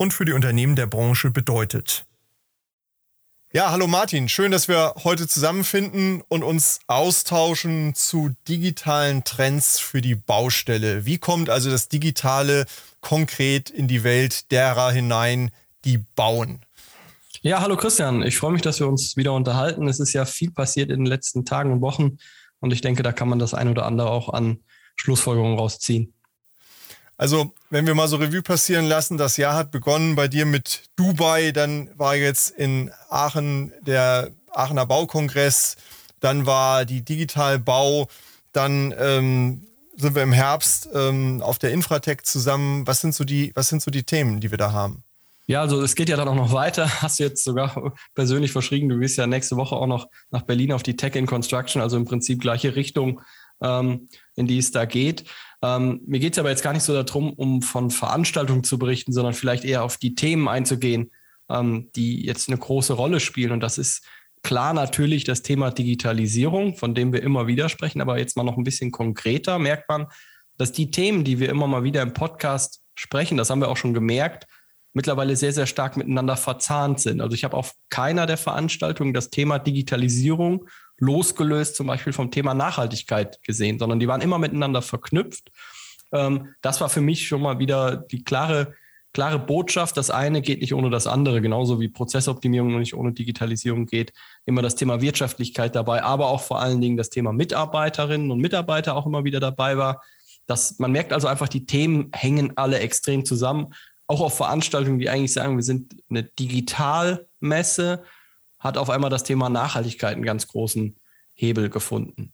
und 0.00 0.14
für 0.14 0.24
die 0.24 0.32
Unternehmen 0.32 0.76
der 0.76 0.86
Branche 0.86 1.30
bedeutet. 1.30 2.06
Ja, 3.52 3.70
hallo 3.70 3.86
Martin, 3.86 4.30
schön, 4.30 4.50
dass 4.50 4.66
wir 4.66 4.94
heute 5.04 5.28
zusammenfinden 5.28 6.22
und 6.26 6.42
uns 6.42 6.80
austauschen 6.86 7.94
zu 7.94 8.30
digitalen 8.48 9.24
Trends 9.24 9.78
für 9.78 10.00
die 10.00 10.14
Baustelle. 10.14 11.04
Wie 11.04 11.18
kommt 11.18 11.50
also 11.50 11.68
das 11.68 11.88
Digitale 11.88 12.64
konkret 13.02 13.68
in 13.68 13.88
die 13.88 14.02
Welt 14.02 14.50
derer 14.50 14.90
hinein, 14.90 15.50
die 15.84 15.98
bauen? 15.98 16.60
Ja, 17.42 17.60
hallo 17.60 17.76
Christian, 17.76 18.22
ich 18.22 18.38
freue 18.38 18.52
mich, 18.52 18.62
dass 18.62 18.80
wir 18.80 18.88
uns 18.88 19.18
wieder 19.18 19.34
unterhalten. 19.34 19.86
Es 19.86 20.00
ist 20.00 20.14
ja 20.14 20.24
viel 20.24 20.50
passiert 20.50 20.88
in 20.88 21.00
den 21.00 21.06
letzten 21.06 21.44
Tagen 21.44 21.72
und 21.72 21.82
Wochen 21.82 22.16
und 22.60 22.72
ich 22.72 22.80
denke, 22.80 23.02
da 23.02 23.12
kann 23.12 23.28
man 23.28 23.38
das 23.38 23.52
ein 23.52 23.68
oder 23.68 23.84
andere 23.84 24.10
auch 24.10 24.30
an 24.30 24.60
Schlussfolgerungen 24.96 25.58
rausziehen. 25.58 26.14
Also, 27.20 27.52
wenn 27.68 27.86
wir 27.86 27.94
mal 27.94 28.08
so 28.08 28.16
Revue 28.16 28.40
passieren 28.40 28.86
lassen, 28.86 29.18
das 29.18 29.36
Jahr 29.36 29.54
hat 29.54 29.70
begonnen 29.70 30.16
bei 30.16 30.26
dir 30.26 30.46
mit 30.46 30.84
Dubai, 30.96 31.52
dann 31.52 31.90
war 31.98 32.16
jetzt 32.16 32.48
in 32.48 32.90
Aachen 33.10 33.74
der 33.82 34.30
Aachener 34.52 34.86
Baukongress, 34.86 35.76
dann 36.20 36.46
war 36.46 36.86
die 36.86 37.02
Digitalbau, 37.02 38.08
dann 38.52 38.94
ähm, 38.98 39.66
sind 39.98 40.14
wir 40.14 40.22
im 40.22 40.32
Herbst 40.32 40.88
ähm, 40.94 41.42
auf 41.42 41.58
der 41.58 41.72
Infratech 41.72 42.22
zusammen. 42.22 42.86
Was 42.86 43.02
sind 43.02 43.14
so 43.14 43.24
die, 43.24 43.52
was 43.54 43.68
sind 43.68 43.82
so 43.82 43.90
die 43.90 44.04
Themen, 44.04 44.40
die 44.40 44.50
wir 44.50 44.56
da 44.56 44.72
haben? 44.72 45.02
Ja, 45.46 45.60
also 45.60 45.82
es 45.82 45.96
geht 45.96 46.08
ja 46.08 46.16
dann 46.16 46.26
auch 46.26 46.34
noch 46.34 46.54
weiter. 46.54 47.02
Hast 47.02 47.18
du 47.18 47.24
jetzt 47.24 47.44
sogar 47.44 47.92
persönlich 48.14 48.50
verschrieben, 48.50 48.88
du 48.88 48.98
gehst 48.98 49.18
ja 49.18 49.26
nächste 49.26 49.58
Woche 49.58 49.76
auch 49.76 49.86
noch 49.86 50.08
nach 50.30 50.42
Berlin 50.42 50.72
auf 50.72 50.82
die 50.82 50.96
Tech 50.96 51.14
in 51.16 51.26
Construction, 51.26 51.82
also 51.82 51.98
im 51.98 52.06
Prinzip 52.06 52.40
gleiche 52.40 52.76
Richtung, 52.76 53.20
ähm, 53.60 54.08
in 54.36 54.46
die 54.46 54.56
es 54.56 54.70
da 54.70 54.86
geht. 54.86 55.26
Ähm, 55.62 56.00
mir 56.06 56.20
geht 56.20 56.32
es 56.32 56.38
aber 56.38 56.50
jetzt 56.50 56.62
gar 56.62 56.72
nicht 56.72 56.82
so 56.82 57.00
darum, 57.00 57.32
um 57.32 57.62
von 57.62 57.90
Veranstaltungen 57.90 58.64
zu 58.64 58.78
berichten, 58.78 59.12
sondern 59.12 59.34
vielleicht 59.34 59.64
eher 59.64 59.82
auf 59.82 59.98
die 59.98 60.14
Themen 60.14 60.48
einzugehen, 60.48 61.10
ähm, 61.50 61.90
die 61.94 62.24
jetzt 62.24 62.48
eine 62.48 62.58
große 62.58 62.94
Rolle 62.94 63.20
spielen. 63.20 63.52
Und 63.52 63.60
das 63.60 63.76
ist 63.76 64.06
klar 64.42 64.72
natürlich 64.72 65.24
das 65.24 65.42
Thema 65.42 65.70
Digitalisierung, 65.70 66.76
von 66.76 66.94
dem 66.94 67.12
wir 67.12 67.22
immer 67.22 67.46
wieder 67.46 67.68
sprechen, 67.68 68.00
aber 68.00 68.18
jetzt 68.18 68.36
mal 68.36 68.44
noch 68.44 68.56
ein 68.56 68.64
bisschen 68.64 68.90
konkreter 68.90 69.58
merkt 69.58 69.88
man, 69.88 70.06
dass 70.56 70.72
die 70.72 70.90
Themen, 70.90 71.24
die 71.24 71.38
wir 71.40 71.50
immer 71.50 71.66
mal 71.66 71.84
wieder 71.84 72.02
im 72.02 72.14
Podcast 72.14 72.82
sprechen, 72.94 73.36
das 73.36 73.50
haben 73.50 73.60
wir 73.60 73.68
auch 73.68 73.76
schon 73.76 73.94
gemerkt, 73.94 74.46
mittlerweile 74.92 75.36
sehr, 75.36 75.52
sehr 75.52 75.66
stark 75.66 75.96
miteinander 75.96 76.36
verzahnt 76.36 77.00
sind. 77.00 77.20
Also 77.20 77.34
ich 77.34 77.44
habe 77.44 77.56
auf 77.56 77.74
keiner 77.90 78.26
der 78.26 78.36
Veranstaltungen 78.36 79.14
das 79.14 79.30
Thema 79.30 79.58
Digitalisierung 79.58 80.66
losgelöst 81.00 81.74
zum 81.74 81.86
Beispiel 81.88 82.12
vom 82.12 82.30
Thema 82.30 82.54
Nachhaltigkeit 82.54 83.42
gesehen, 83.42 83.78
sondern 83.78 83.98
die 83.98 84.06
waren 84.06 84.20
immer 84.20 84.38
miteinander 84.38 84.82
verknüpft. 84.82 85.50
Ähm, 86.12 86.54
das 86.60 86.80
war 86.80 86.88
für 86.88 87.00
mich 87.00 87.26
schon 87.26 87.42
mal 87.42 87.58
wieder 87.58 87.96
die 87.96 88.22
klare, 88.22 88.74
klare 89.12 89.38
Botschaft. 89.38 89.96
Das 89.96 90.10
eine 90.10 90.42
geht 90.42 90.60
nicht 90.60 90.74
ohne 90.74 90.90
das 90.90 91.06
andere, 91.06 91.40
genauso 91.40 91.80
wie 91.80 91.88
Prozessoptimierung 91.88 92.78
nicht 92.78 92.94
ohne 92.94 93.12
Digitalisierung 93.12 93.86
geht. 93.86 94.12
Immer 94.44 94.62
das 94.62 94.76
Thema 94.76 95.00
Wirtschaftlichkeit 95.00 95.74
dabei, 95.74 96.02
aber 96.02 96.28
auch 96.28 96.42
vor 96.42 96.60
allen 96.60 96.80
Dingen 96.80 96.96
das 96.96 97.10
Thema 97.10 97.32
Mitarbeiterinnen 97.32 98.30
und 98.30 98.38
Mitarbeiter 98.38 98.94
auch 98.94 99.06
immer 99.06 99.24
wieder 99.24 99.40
dabei 99.40 99.76
war. 99.76 100.02
Das, 100.46 100.78
man 100.78 100.92
merkt 100.92 101.12
also 101.12 101.28
einfach, 101.28 101.48
die 101.48 101.64
Themen 101.64 102.10
hängen 102.12 102.52
alle 102.56 102.80
extrem 102.80 103.24
zusammen. 103.24 103.72
Auch 104.06 104.20
auf 104.20 104.36
Veranstaltungen, 104.36 104.98
die 104.98 105.08
eigentlich 105.08 105.32
sagen, 105.32 105.56
wir 105.56 105.62
sind 105.62 105.94
eine 106.10 106.24
Digitalmesse, 106.24 108.02
hat 108.60 108.76
auf 108.76 108.90
einmal 108.90 109.10
das 109.10 109.24
Thema 109.24 109.48
Nachhaltigkeit 109.48 110.14
einen 110.14 110.22
ganz 110.22 110.46
großen 110.46 110.96
Hebel 111.34 111.70
gefunden. 111.70 112.32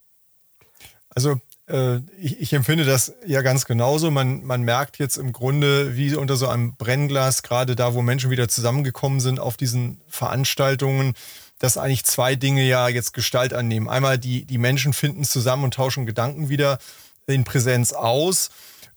Also 1.09 1.41
äh, 1.67 1.97
ich, 2.19 2.39
ich, 2.39 2.53
empfinde 2.53 2.85
das 2.85 3.13
ja 3.25 3.41
ganz 3.41 3.65
genauso. 3.65 4.11
Man, 4.11 4.43
man 4.43 4.61
merkt 4.61 4.99
jetzt 4.99 5.17
im 5.17 5.31
Grunde, 5.31 5.95
wie 5.95 6.13
unter 6.15 6.35
so 6.35 6.47
einem 6.47 6.75
Brennglas, 6.75 7.41
gerade 7.41 7.75
da, 7.75 7.93
wo 7.93 8.01
Menschen 8.01 8.29
wieder 8.29 8.47
zusammengekommen 8.47 9.19
sind 9.19 9.39
auf 9.39 9.57
diesen 9.57 10.01
Veranstaltungen, 10.07 11.13
dass 11.59 11.77
eigentlich 11.77 12.05
zwei 12.05 12.35
Dinge 12.35 12.63
ja 12.63 12.87
jetzt 12.87 13.13
Gestalt 13.13 13.53
annehmen. 13.53 13.89
Einmal 13.89 14.19
die, 14.19 14.45
die 14.45 14.57
Menschen 14.59 14.93
finden 14.93 15.23
zusammen 15.23 15.63
und 15.63 15.73
tauschen 15.73 16.05
Gedanken 16.05 16.49
wieder 16.49 16.77
in 17.25 17.43
Präsenz 17.43 17.93
aus 17.93 18.51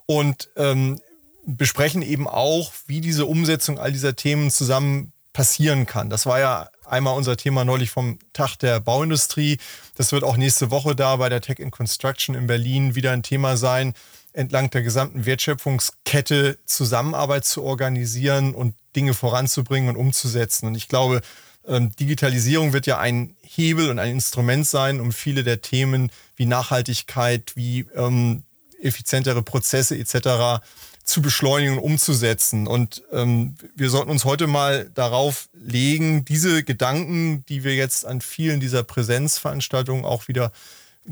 und 0.06 0.50
ähm, 0.56 1.00
besprechen 1.46 2.02
eben 2.02 2.28
auch, 2.28 2.72
wie 2.86 3.00
diese 3.00 3.26
Umsetzung 3.26 3.78
all 3.78 3.92
dieser 3.92 4.14
Themen 4.14 4.50
zusammen 4.50 5.12
passieren 5.32 5.86
kann. 5.86 6.10
Das 6.10 6.26
war 6.26 6.38
ja 6.38 6.68
einmal 6.90 7.16
unser 7.16 7.36
Thema 7.36 7.64
neulich 7.64 7.90
vom 7.90 8.18
Tag 8.32 8.56
der 8.56 8.80
Bauindustrie. 8.80 9.58
Das 9.94 10.12
wird 10.12 10.24
auch 10.24 10.36
nächste 10.36 10.70
Woche 10.70 10.94
da 10.94 11.16
bei 11.16 11.28
der 11.28 11.40
Tech 11.40 11.58
in 11.58 11.70
Construction 11.70 12.34
in 12.34 12.46
Berlin 12.46 12.94
wieder 12.94 13.12
ein 13.12 13.22
Thema 13.22 13.56
sein, 13.56 13.94
entlang 14.32 14.70
der 14.70 14.82
gesamten 14.82 15.26
Wertschöpfungskette 15.26 16.58
Zusammenarbeit 16.64 17.44
zu 17.44 17.62
organisieren 17.62 18.54
und 18.54 18.74
Dinge 18.94 19.14
voranzubringen 19.14 19.90
und 19.90 19.96
umzusetzen. 19.96 20.66
Und 20.66 20.74
ich 20.74 20.88
glaube, 20.88 21.20
ähm, 21.66 21.94
Digitalisierung 21.96 22.72
wird 22.72 22.86
ja 22.86 22.98
ein 22.98 23.36
Hebel 23.42 23.90
und 23.90 23.98
ein 23.98 24.12
Instrument 24.12 24.66
sein, 24.66 25.00
um 25.00 25.12
viele 25.12 25.44
der 25.44 25.60
Themen 25.60 26.10
wie 26.36 26.46
Nachhaltigkeit, 26.46 27.52
wie 27.54 27.86
ähm, 27.94 28.44
effizientere 28.80 29.42
Prozesse 29.42 29.96
etc 29.98 30.60
zu 31.10 31.22
beschleunigen 31.22 31.78
und 31.78 31.84
umzusetzen. 31.84 32.66
Und 32.66 33.02
ähm, 33.12 33.56
wir 33.74 33.90
sollten 33.90 34.10
uns 34.10 34.24
heute 34.24 34.46
mal 34.46 34.88
darauf 34.94 35.48
legen, 35.52 36.24
diese 36.24 36.62
Gedanken, 36.62 37.44
die 37.46 37.64
wir 37.64 37.74
jetzt 37.74 38.06
an 38.06 38.20
vielen 38.20 38.60
dieser 38.60 38.84
Präsenzveranstaltungen 38.84 40.04
auch 40.04 40.28
wieder 40.28 40.52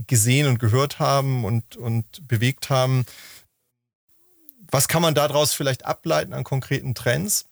gesehen 0.07 0.47
und 0.47 0.59
gehört 0.59 1.01
haben 1.01 1.45
und, 1.45 1.77
und 1.77 2.29
bewegt 2.29 2.71
haben, 2.71 3.07
was 4.71 4.87
kann 4.87 5.03
man 5.03 5.15
daraus 5.15 5.53
vielleicht 5.53 5.85
ableiten 5.85 6.33
an 6.33 6.45
konkreten 6.45 6.95
Trends? 6.95 7.47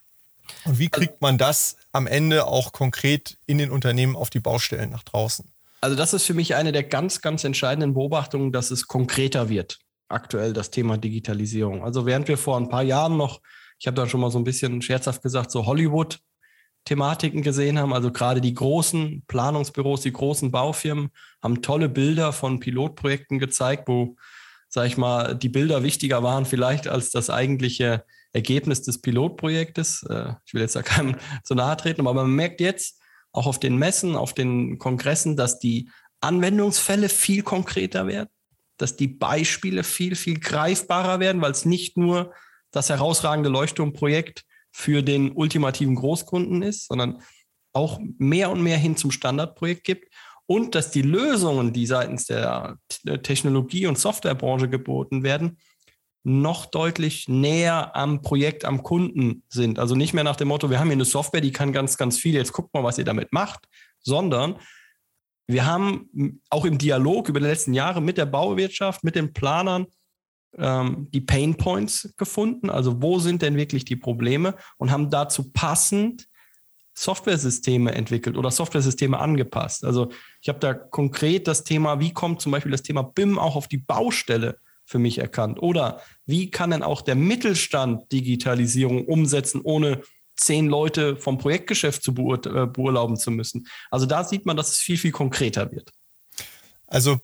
Und 0.64 0.78
wie 0.78 0.88
kriegt 0.88 1.20
man 1.20 1.38
das 1.38 1.76
am 1.90 2.06
Ende 2.06 2.46
auch 2.46 2.72
konkret 2.72 3.38
in 3.46 3.58
den 3.58 3.70
Unternehmen 3.70 4.14
auf 4.14 4.30
die 4.30 4.38
Baustellen 4.38 4.90
nach 4.90 5.02
draußen? 5.02 5.50
Also 5.80 5.96
das 5.96 6.14
ist 6.14 6.24
für 6.24 6.34
mich 6.34 6.54
eine 6.54 6.70
der 6.70 6.84
ganz, 6.84 7.20
ganz 7.20 7.42
entscheidenden 7.42 7.94
Beobachtungen, 7.94 8.52
dass 8.52 8.70
es 8.70 8.86
konkreter 8.86 9.48
wird 9.48 9.80
aktuell 10.09 10.53
das 10.53 10.71
Thema 10.71 10.99
Digitalisierung. 10.99 11.84
Also 11.84 12.06
während 12.06 12.28
wir 12.28 12.39
vor 12.39 12.56
ein 12.56 12.69
paar 12.69 12.83
Jahren 12.83 13.17
noch, 13.17 13.41
ich 13.78 13.87
habe 13.87 13.97
da 13.97 14.09
schon 14.09 14.21
mal 14.21 14.31
so 14.31 14.39
ein 14.39 14.44
bisschen 14.44 14.81
scherzhaft 14.83 15.22
gesagt, 15.22 15.50
so 15.50 15.67
Hollywood 15.67 16.21
Thematiken 16.87 17.43
gesehen 17.43 17.78
haben. 17.78 17.93
Also 17.93 18.11
gerade 18.11 18.41
die 18.41 18.55
großen 18.55 19.25
Planungsbüros, 19.27 20.03
die 20.03 20.12
großen 20.12 20.50
Baufirmen 20.50 21.11
haben 21.43 21.61
tolle 21.61 21.89
Bilder 21.89 22.33
von 22.33 22.61
Pilotprojekten 22.61 23.39
gezeigt, 23.39 23.89
wo, 23.89 24.17
sag 24.69 24.87
ich 24.87 24.97
mal, 24.97 25.34
die 25.34 25.49
Bilder 25.49 25.83
wichtiger 25.83 26.23
waren 26.23 26.47
vielleicht 26.47 26.88
als 26.88 27.11
das 27.11 27.28
eigentliche 27.28 28.05
Ergebnis 28.33 28.83
des 28.83 29.03
Pilotprojektes. 29.03 30.05
Äh, 30.09 30.34
ich 30.47 30.55
will 30.55 30.62
jetzt 30.62 30.77
da 30.77 30.83
keinem 30.83 31.17
zu 31.44 31.55
nahe 31.55 31.77
treten, 31.77 32.00
aber 32.00 32.15
man 32.15 32.31
merkt 32.31 32.61
jetzt 32.61 33.00
auch 33.33 33.47
auf 33.47 33.61
den 33.61 33.77
Messen, 33.77 34.17
auf 34.17 34.33
den 34.33 34.78
Kongressen, 34.78 35.37
dass 35.37 35.59
die 35.59 35.91
Anwendungsfälle 36.21 37.09
viel 37.09 37.43
konkreter 37.43 38.06
werden 38.06 38.31
dass 38.76 38.97
die 38.97 39.09
Beispiele 39.09 39.84
viel, 39.84 40.17
viel 40.17 40.38
greifbarer 40.38 41.20
werden, 41.20 41.40
weil 41.43 41.52
es 41.52 41.64
nicht 41.64 41.96
nur 41.96 42.32
das 42.70 42.90
herausragende 42.90 43.49
Leuchtturmprojekt 43.49 44.44
für 44.70 45.02
den 45.02 45.32
ultimativen 45.32 45.94
Großkunden 45.94 46.62
ist, 46.62 46.88
sondern 46.88 47.23
auch 47.73 47.99
mehr 48.19 48.50
und 48.50 48.62
mehr 48.62 48.78
hin 48.78 48.96
zum 48.96 49.11
Standardprojekt 49.11 49.84
gibt 49.84 50.12
und 50.46 50.75
dass 50.75 50.90
die 50.90 51.02
Lösungen, 51.02 51.73
die 51.73 51.87
seitens 51.87 52.26
der 52.26 52.78
Technologie- 53.23 53.87
und 53.87 53.99
Softwarebranche 53.99 54.69
geboten 54.69 55.23
werden, 55.23 55.58
noch 56.23 56.67
deutlich 56.67 57.28
näher 57.28 57.94
am 57.94 58.20
Projekt, 58.20 58.64
am 58.64 58.82
Kunden 58.82 59.44
sind. 59.49 59.78
Also 59.78 59.94
nicht 59.94 60.12
mehr 60.12 60.25
nach 60.25 60.37
dem 60.37 60.49
Motto, 60.49 60.70
wir 60.70 60.81
haben 60.81 60.88
hier 60.88 60.94
eine 60.94 61.05
Software, 61.05 61.40
die 61.40 61.52
kann 61.52 61.73
ganz, 61.73 61.96
ganz 61.96 62.19
viel, 62.19 62.34
jetzt 62.34 62.52
guckt 62.52 62.75
mal, 62.75 62.82
was 62.82 62.99
ihr 62.99 63.05
damit 63.05 63.32
macht, 63.32 63.69
sondern 64.00 64.56
wir 65.46 65.66
haben 65.66 66.40
auch 66.50 66.64
im 66.64 66.78
Dialog 66.78 67.28
über 67.28 67.40
die 67.40 67.46
letzten 67.46 67.75
Jahre 67.75 68.00
mit 68.00 68.19
der 68.19 68.26
Bauwirtschaft, 68.26 69.04
mit 69.04 69.14
den 69.14 69.32
Planern 69.32 69.87
ähm, 70.58 71.08
die 71.12 71.20
Pain 71.20 71.56
Points 71.56 72.14
gefunden. 72.16 72.70
Also 72.70 73.02
wo 73.02 73.19
sind 73.19 73.43
denn 73.43 73.56
wirklich 73.56 73.84
die 73.84 73.96
Probleme 73.96 74.54
und 74.76 74.90
haben 74.90 75.10
dazu 75.10 75.52
passend 75.52 76.28
Softwaresysteme 76.98 77.94
entwickelt 77.94 78.37
oder 78.37 78.50
Softwaresysteme 78.50 79.19
angepasst. 79.19 79.84
Also 79.84 80.10
ich 80.40 80.48
habe 80.48 80.58
da 80.58 80.72
konkret 80.72 81.46
das 81.46 81.62
Thema, 81.62 82.00
wie 82.00 82.12
kommt 82.12 82.40
zum 82.40 82.52
Beispiel 82.52 82.72
das 82.72 82.82
Thema 82.82 83.02
BIM 83.02 83.38
auch 83.38 83.54
auf 83.54 83.69
die 83.69 83.78
Baustelle 83.78 84.58
für 84.87 84.99
mich 84.99 85.19
erkannt? 85.19 85.60
Oder 85.60 86.00
wie 86.25 86.50
kann 86.50 86.70
denn 86.70 86.82
auch 86.82 87.02
der 87.02 87.14
Mittelstand 87.14 88.10
Digitalisierung 88.12 89.06
umsetzen, 89.06 89.60
ohne 89.62 90.00
zehn 90.37 90.67
Leute 90.67 91.17
vom 91.17 91.38
Projektgeschäft 91.38 92.03
zu 92.03 92.12
äh, 92.12 92.67
beurlauben 92.67 93.17
zu 93.17 93.31
müssen. 93.31 93.67
Also 93.91 94.06
da 94.06 94.25
sieht 94.25 94.47
man, 94.47 94.56
dass 94.56 94.71
es 94.71 94.79
viel, 94.79 94.99
viel 94.99 95.12
konkreter 95.12 95.73
wird. 95.73 95.91
Also 96.87 97.21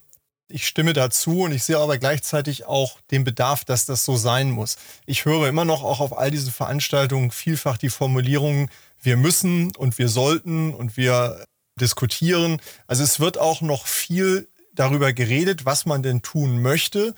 ich 0.48 0.66
stimme 0.66 0.92
dazu 0.92 1.42
und 1.42 1.52
ich 1.52 1.64
sehe 1.64 1.78
aber 1.78 1.98
gleichzeitig 1.98 2.66
auch 2.66 3.00
den 3.10 3.24
Bedarf, 3.24 3.64
dass 3.64 3.86
das 3.86 4.04
so 4.04 4.16
sein 4.16 4.50
muss. 4.50 4.76
Ich 5.06 5.24
höre 5.24 5.48
immer 5.48 5.64
noch 5.64 5.82
auch 5.82 6.00
auf 6.00 6.16
all 6.16 6.30
diesen 6.30 6.52
Veranstaltungen 6.52 7.30
vielfach 7.30 7.78
die 7.78 7.90
Formulierung, 7.90 8.70
wir 9.00 9.16
müssen 9.16 9.74
und 9.76 9.98
wir 9.98 10.08
sollten 10.08 10.74
und 10.74 10.96
wir 10.96 11.46
diskutieren. 11.80 12.60
Also 12.86 13.02
es 13.02 13.18
wird 13.18 13.38
auch 13.38 13.62
noch 13.62 13.86
viel 13.86 14.48
darüber 14.74 15.12
geredet, 15.12 15.64
was 15.64 15.86
man 15.86 16.02
denn 16.02 16.22
tun 16.22 16.60
möchte 16.62 17.14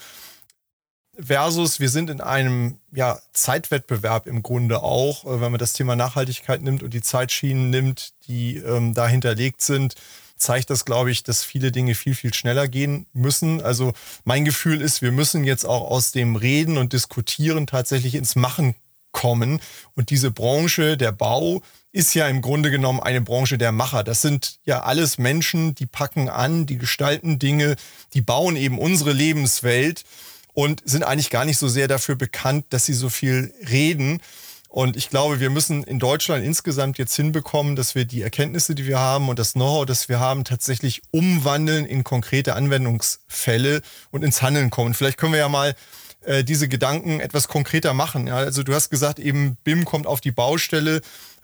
versus 1.18 1.80
wir 1.80 1.88
sind 1.88 2.10
in 2.10 2.20
einem 2.20 2.78
ja, 2.92 3.18
Zeitwettbewerb 3.32 4.26
im 4.26 4.42
Grunde 4.42 4.82
auch, 4.82 5.24
äh, 5.24 5.40
wenn 5.40 5.52
man 5.52 5.58
das 5.58 5.72
Thema 5.72 5.96
Nachhaltigkeit 5.96 6.62
nimmt 6.62 6.82
und 6.82 6.94
die 6.94 7.02
Zeitschienen 7.02 7.70
nimmt, 7.70 8.12
die 8.26 8.56
ähm, 8.56 8.94
da 8.94 9.06
hinterlegt 9.06 9.62
sind, 9.62 9.94
zeigt 10.36 10.70
das, 10.70 10.84
glaube 10.84 11.10
ich, 11.10 11.22
dass 11.22 11.44
viele 11.44 11.72
Dinge 11.72 11.94
viel, 11.94 12.14
viel 12.14 12.34
schneller 12.34 12.68
gehen 12.68 13.06
müssen. 13.12 13.62
Also 13.62 13.92
mein 14.24 14.44
Gefühl 14.44 14.80
ist, 14.80 15.00
wir 15.00 15.12
müssen 15.12 15.44
jetzt 15.44 15.64
auch 15.64 15.90
aus 15.90 16.12
dem 16.12 16.36
Reden 16.36 16.76
und 16.76 16.92
Diskutieren 16.92 17.66
tatsächlich 17.66 18.14
ins 18.14 18.36
Machen 18.36 18.74
kommen. 19.12 19.60
Und 19.94 20.10
diese 20.10 20.30
Branche, 20.30 20.96
der 20.96 21.12
Bau, 21.12 21.62
ist 21.92 22.12
ja 22.14 22.26
im 22.26 22.42
Grunde 22.42 22.72
genommen 22.72 23.00
eine 23.00 23.20
Branche 23.20 23.56
der 23.56 23.70
Macher. 23.70 24.02
Das 24.02 24.20
sind 24.20 24.58
ja 24.64 24.82
alles 24.82 25.16
Menschen, 25.16 25.76
die 25.76 25.86
packen 25.86 26.28
an, 26.28 26.66
die 26.66 26.76
gestalten 26.76 27.38
Dinge, 27.38 27.76
die 28.12 28.20
bauen 28.20 28.56
eben 28.56 28.78
unsere 28.78 29.12
Lebenswelt 29.12 30.04
und 30.54 30.82
sind 30.84 31.02
eigentlich 31.02 31.30
gar 31.30 31.44
nicht 31.44 31.58
so 31.58 31.68
sehr 31.68 31.88
dafür 31.88 32.14
bekannt, 32.16 32.66
dass 32.70 32.86
sie 32.86 32.94
so 32.94 33.10
viel 33.10 33.52
reden. 33.68 34.20
Und 34.68 34.96
ich 34.96 35.08
glaube, 35.08 35.38
wir 35.38 35.50
müssen 35.50 35.84
in 35.84 36.00
Deutschland 36.00 36.44
insgesamt 36.44 36.98
jetzt 36.98 37.14
hinbekommen, 37.14 37.76
dass 37.76 37.94
wir 37.94 38.06
die 38.06 38.22
Erkenntnisse, 38.22 38.74
die 38.74 38.86
wir 38.86 38.98
haben 38.98 39.28
und 39.28 39.38
das 39.38 39.52
Know-how, 39.52 39.86
das 39.86 40.08
wir 40.08 40.18
haben, 40.18 40.42
tatsächlich 40.42 41.02
umwandeln 41.12 41.86
in 41.86 42.02
konkrete 42.02 42.54
Anwendungsfälle 42.54 43.82
und 44.10 44.24
ins 44.24 44.42
Handeln 44.42 44.70
kommen. 44.70 44.94
Vielleicht 44.94 45.16
können 45.16 45.32
wir 45.32 45.38
ja 45.38 45.48
mal 45.48 45.76
äh, 46.24 46.42
diese 46.42 46.68
Gedanken 46.68 47.20
etwas 47.20 47.46
konkreter 47.46 47.94
machen. 47.94 48.26
Ja, 48.26 48.36
also 48.36 48.62
du 48.62 48.74
hast 48.74 48.90
gesagt, 48.90 49.18
eben 49.18 49.56
BIM 49.62 49.84
kommt 49.84 50.06
auf 50.06 50.20
die 50.20 50.32
Baustelle 50.32 51.02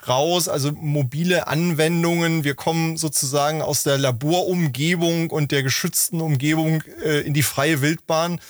raus, 0.08 0.48
also 0.48 0.72
mobile 0.72 1.46
Anwendungen. 1.46 2.42
Wir 2.44 2.54
kommen 2.54 2.96
sozusagen 2.96 3.62
aus 3.62 3.82
der 3.82 3.98
Laborumgebung 3.98 5.30
und 5.30 5.52
der 5.52 5.62
geschützten 5.62 6.20
Umgebung 6.20 6.82
äh, 7.04 7.20
in 7.20 7.34
die 7.34 7.42
freie 7.42 7.80
Wildbahn 7.80 8.40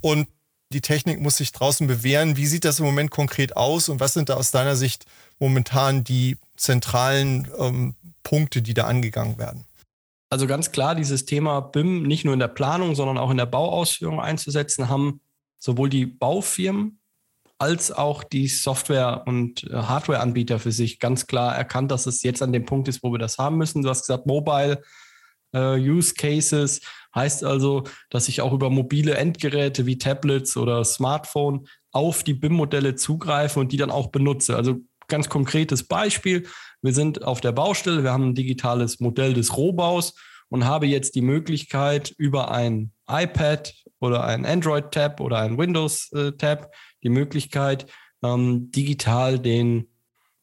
und 0.00 0.28
die 0.72 0.80
Technik 0.80 1.20
muss 1.20 1.36
sich 1.36 1.52
draußen 1.52 1.86
bewähren. 1.86 2.36
Wie 2.36 2.46
sieht 2.46 2.64
das 2.64 2.78
im 2.78 2.86
Moment 2.86 3.10
konkret 3.10 3.56
aus 3.56 3.88
und 3.88 3.98
was 4.00 4.12
sind 4.12 4.28
da 4.28 4.34
aus 4.34 4.52
deiner 4.52 4.76
Sicht 4.76 5.04
momentan 5.38 6.04
die 6.04 6.36
zentralen 6.56 7.48
ähm, 7.58 7.94
Punkte, 8.22 8.62
die 8.62 8.74
da 8.74 8.84
angegangen 8.84 9.38
werden? 9.38 9.64
Also 10.30 10.46
ganz 10.46 10.70
klar, 10.70 10.94
dieses 10.94 11.24
Thema 11.24 11.60
BIM 11.60 12.04
nicht 12.04 12.24
nur 12.24 12.34
in 12.34 12.40
der 12.40 12.48
Planung, 12.48 12.94
sondern 12.94 13.18
auch 13.18 13.32
in 13.32 13.36
der 13.36 13.46
Bauausführung 13.46 14.20
einzusetzen, 14.20 14.88
haben 14.88 15.20
sowohl 15.58 15.88
die 15.88 16.06
Baufirmen 16.06 17.00
als 17.58 17.90
auch 17.90 18.22
die 18.22 18.46
Software- 18.46 19.24
und 19.26 19.64
äh, 19.64 19.74
Hardware-Anbieter 19.74 20.60
für 20.60 20.72
sich 20.72 21.00
ganz 21.00 21.26
klar 21.26 21.54
erkannt, 21.54 21.90
dass 21.90 22.06
es 22.06 22.22
jetzt 22.22 22.42
an 22.42 22.52
dem 22.52 22.64
Punkt 22.64 22.88
ist, 22.88 23.02
wo 23.02 23.12
wir 23.12 23.18
das 23.18 23.38
haben 23.38 23.58
müssen. 23.58 23.82
Du 23.82 23.90
hast 23.90 24.02
gesagt, 24.02 24.26
Mobile 24.26 24.82
äh, 25.52 25.76
Use 25.78 26.14
Cases 26.14 26.80
Heißt 27.14 27.44
also, 27.44 27.84
dass 28.08 28.28
ich 28.28 28.40
auch 28.40 28.52
über 28.52 28.70
mobile 28.70 29.14
Endgeräte 29.14 29.86
wie 29.86 29.98
Tablets 29.98 30.56
oder 30.56 30.84
Smartphone 30.84 31.66
auf 31.92 32.22
die 32.22 32.34
BIM-Modelle 32.34 32.94
zugreife 32.94 33.58
und 33.58 33.72
die 33.72 33.76
dann 33.76 33.90
auch 33.90 34.08
benutze. 34.08 34.56
Also 34.56 34.76
ganz 35.08 35.28
konkretes 35.28 35.84
Beispiel. 35.84 36.46
Wir 36.82 36.94
sind 36.94 37.24
auf 37.24 37.40
der 37.40 37.52
Baustelle, 37.52 38.04
wir 38.04 38.12
haben 38.12 38.30
ein 38.30 38.34
digitales 38.34 39.00
Modell 39.00 39.34
des 39.34 39.56
Rohbaus 39.56 40.14
und 40.48 40.64
habe 40.64 40.86
jetzt 40.86 41.14
die 41.14 41.20
Möglichkeit 41.20 42.14
über 42.16 42.50
ein 42.50 42.92
iPad 43.08 43.74
oder 43.98 44.24
ein 44.24 44.46
Android-Tab 44.46 45.20
oder 45.20 45.38
ein 45.38 45.58
Windows-Tab 45.58 46.72
die 47.02 47.08
Möglichkeit, 47.08 47.86
ähm, 48.22 48.70
digital 48.70 49.38
den 49.38 49.88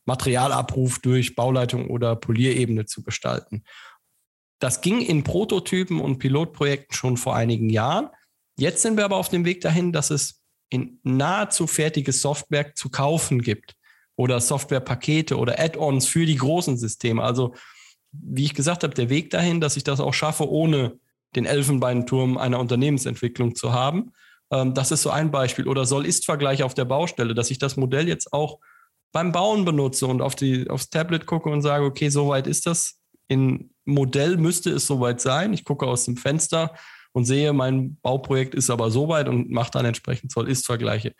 Materialabruf 0.05 0.99
durch 0.99 1.35
Bauleitung 1.35 1.89
oder 1.89 2.15
Polierebene 2.15 2.85
zu 2.85 3.03
gestalten. 3.03 3.63
Das 4.59 4.81
ging 4.81 5.01
in 5.01 5.23
Prototypen 5.23 6.01
und 6.01 6.19
Pilotprojekten 6.19 6.95
schon 6.95 7.17
vor 7.17 7.35
einigen 7.35 7.69
Jahren. 7.69 8.09
Jetzt 8.57 8.81
sind 8.81 8.97
wir 8.97 9.05
aber 9.05 9.17
auf 9.17 9.29
dem 9.29 9.45
Weg 9.45 9.61
dahin, 9.61 9.91
dass 9.91 10.09
es 10.09 10.41
in 10.69 10.99
nahezu 11.03 11.67
fertiges 11.67 12.21
Software 12.21 12.73
zu 12.75 12.89
kaufen 12.89 13.41
gibt 13.41 13.75
oder 14.15 14.41
Softwarepakete 14.41 15.37
oder 15.37 15.59
Add-ons 15.59 16.07
für 16.07 16.25
die 16.25 16.35
großen 16.35 16.77
Systeme. 16.77 17.23
Also 17.23 17.53
wie 18.11 18.45
ich 18.45 18.53
gesagt 18.53 18.83
habe, 18.83 18.93
der 18.93 19.09
Weg 19.09 19.29
dahin, 19.29 19.61
dass 19.61 19.77
ich 19.77 19.83
das 19.83 19.99
auch 19.99 20.13
schaffe, 20.13 20.49
ohne 20.49 20.99
den 21.35 21.45
Elfenbeinturm 21.45 22.37
einer 22.37 22.59
Unternehmensentwicklung 22.59 23.55
zu 23.55 23.73
haben. 23.73 24.13
Ähm, 24.51 24.73
das 24.73 24.91
ist 24.91 25.03
so 25.03 25.09
ein 25.09 25.29
Beispiel. 25.31 25.67
Oder 25.67 25.85
Soll-Ist-Vergleich 25.85 26.63
auf 26.63 26.73
der 26.73 26.85
Baustelle, 26.85 27.35
dass 27.35 27.51
ich 27.51 27.59
das 27.59 27.77
Modell 27.77 28.07
jetzt 28.07 28.33
auch 28.33 28.59
beim 29.11 29.31
Bauen 29.31 29.65
benutze 29.65 30.07
und 30.07 30.21
auf 30.21 30.35
die, 30.35 30.69
aufs 30.69 30.89
Tablet 30.89 31.25
gucke 31.25 31.49
und 31.49 31.61
sage, 31.61 31.85
okay, 31.85 32.09
soweit 32.09 32.47
ist 32.47 32.65
das 32.65 32.99
in 33.27 33.71
Modell 33.87 34.37
müsste 34.37 34.69
es 34.69 34.85
soweit 34.85 35.21
sein. 35.21 35.53
Ich 35.53 35.63
gucke 35.63 35.87
aus 35.87 36.05
dem 36.05 36.17
Fenster 36.17 36.75
und 37.13 37.25
sehe, 37.25 37.53
mein 37.53 37.97
Bauprojekt 38.01 38.53
ist 38.53 38.69
aber 38.69 38.91
soweit 38.91 39.27
und 39.27 39.49
mache 39.49 39.71
dann 39.71 39.85
entsprechend 39.85 40.31
Zoll-Ist-Vergleiche. 40.31 41.13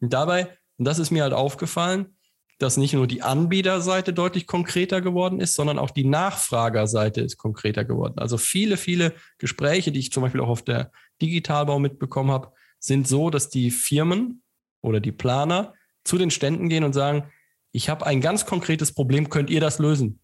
Und 0.00 0.12
dabei, 0.12 0.56
und 0.78 0.86
das 0.86 0.98
ist 0.98 1.10
mir 1.10 1.22
halt 1.22 1.34
aufgefallen, 1.34 2.16
dass 2.58 2.76
nicht 2.76 2.94
nur 2.94 3.06
die 3.06 3.22
Anbieterseite 3.22 4.12
deutlich 4.12 4.46
konkreter 4.46 5.00
geworden 5.00 5.40
ist, 5.40 5.54
sondern 5.54 5.78
auch 5.78 5.90
die 5.90 6.04
Nachfragerseite 6.04 7.20
ist 7.20 7.36
konkreter 7.36 7.84
geworden. 7.84 8.14
Also 8.16 8.38
viele, 8.38 8.76
viele 8.76 9.12
Gespräche, 9.38 9.92
die 9.92 10.00
ich 10.00 10.12
zum 10.12 10.22
Beispiel 10.22 10.40
auch 10.40 10.48
auf 10.48 10.62
der 10.62 10.90
Digitalbau 11.20 11.78
mitbekommen 11.78 12.30
habe, 12.30 12.52
sind 12.78 13.08
so, 13.08 13.30
dass 13.30 13.50
die 13.50 13.70
Firmen 13.70 14.42
oder 14.82 15.00
die 15.00 15.12
Planer 15.12 15.74
zu 16.04 16.16
den 16.16 16.30
Ständen 16.30 16.68
gehen 16.68 16.84
und 16.84 16.92
sagen, 16.92 17.24
ich 17.72 17.88
habe 17.88 18.06
ein 18.06 18.20
ganz 18.20 18.46
konkretes 18.46 18.92
Problem, 18.92 19.30
könnt 19.30 19.50
ihr 19.50 19.60
das 19.60 19.78
lösen? 19.78 20.20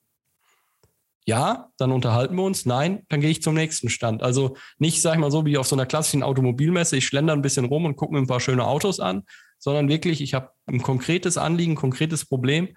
Ja, 1.31 1.71
dann 1.77 1.93
unterhalten 1.93 2.35
wir 2.35 2.43
uns. 2.43 2.67
Nein, 2.67 3.05
dann 3.09 3.21
gehe 3.21 3.31
ich 3.31 3.41
zum 3.41 3.55
nächsten 3.55 3.89
Stand. 3.89 4.21
Also 4.21 4.57
nicht, 4.79 5.01
sag 5.01 5.15
ich 5.15 5.21
mal 5.21 5.31
so, 5.31 5.47
wie 5.47 5.59
auf 5.59 5.67
so 5.69 5.77
einer 5.77 5.87
klassischen 5.87 6.25
Automobilmesse, 6.25 6.97
ich 6.97 7.07
schlender 7.07 7.35
ein 7.35 7.41
bisschen 7.41 7.67
rum 7.67 7.85
und 7.85 7.95
gucke 7.95 8.13
mir 8.13 8.19
ein 8.19 8.27
paar 8.27 8.41
schöne 8.41 8.67
Autos 8.67 8.99
an, 8.99 9.23
sondern 9.57 9.89
wirklich, 9.89 10.23
ich 10.23 10.35
habe 10.35 10.51
ein 10.67 10.83
konkretes 10.83 11.39
Anliegen, 11.39 11.75
ein 11.75 11.77
konkretes 11.77 12.25
Problem 12.25 12.77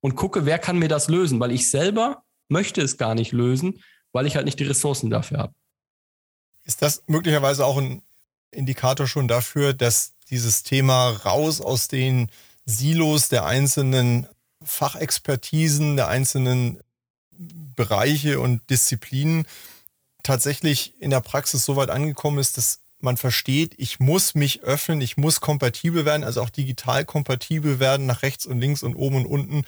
und 0.00 0.16
gucke, 0.16 0.46
wer 0.46 0.58
kann 0.58 0.80
mir 0.80 0.88
das 0.88 1.06
lösen, 1.06 1.38
weil 1.38 1.52
ich 1.52 1.70
selber 1.70 2.24
möchte 2.48 2.82
es 2.82 2.96
gar 2.96 3.14
nicht 3.14 3.30
lösen, 3.30 3.84
weil 4.10 4.26
ich 4.26 4.34
halt 4.34 4.46
nicht 4.46 4.58
die 4.58 4.64
Ressourcen 4.64 5.08
dafür 5.08 5.38
habe. 5.38 5.54
Ist 6.64 6.82
das 6.82 7.04
möglicherweise 7.06 7.64
auch 7.64 7.78
ein 7.78 8.02
Indikator 8.50 9.06
schon 9.06 9.28
dafür, 9.28 9.74
dass 9.74 10.14
dieses 10.28 10.64
Thema 10.64 11.10
raus 11.24 11.60
aus 11.60 11.86
den 11.86 12.32
Silos 12.64 13.28
der 13.28 13.46
einzelnen 13.46 14.26
Fachexpertisen, 14.64 15.94
der 15.94 16.08
einzelnen 16.08 16.80
Bereiche 17.82 18.38
und 18.38 18.60
Disziplinen 18.70 19.44
tatsächlich 20.22 20.94
in 21.00 21.10
der 21.10 21.20
Praxis 21.20 21.64
so 21.64 21.74
weit 21.74 21.90
angekommen 21.90 22.38
ist, 22.38 22.56
dass 22.56 22.78
man 23.00 23.16
versteht, 23.16 23.74
ich 23.78 23.98
muss 23.98 24.36
mich 24.36 24.62
öffnen, 24.62 25.00
ich 25.00 25.16
muss 25.16 25.40
kompatibel 25.40 26.04
werden, 26.04 26.22
also 26.22 26.40
auch 26.42 26.50
digital 26.50 27.04
kompatibel 27.04 27.80
werden 27.80 28.06
nach 28.06 28.22
rechts 28.22 28.46
und 28.46 28.60
links 28.60 28.84
und 28.84 28.94
oben 28.94 29.16
und 29.16 29.26
unten, 29.26 29.64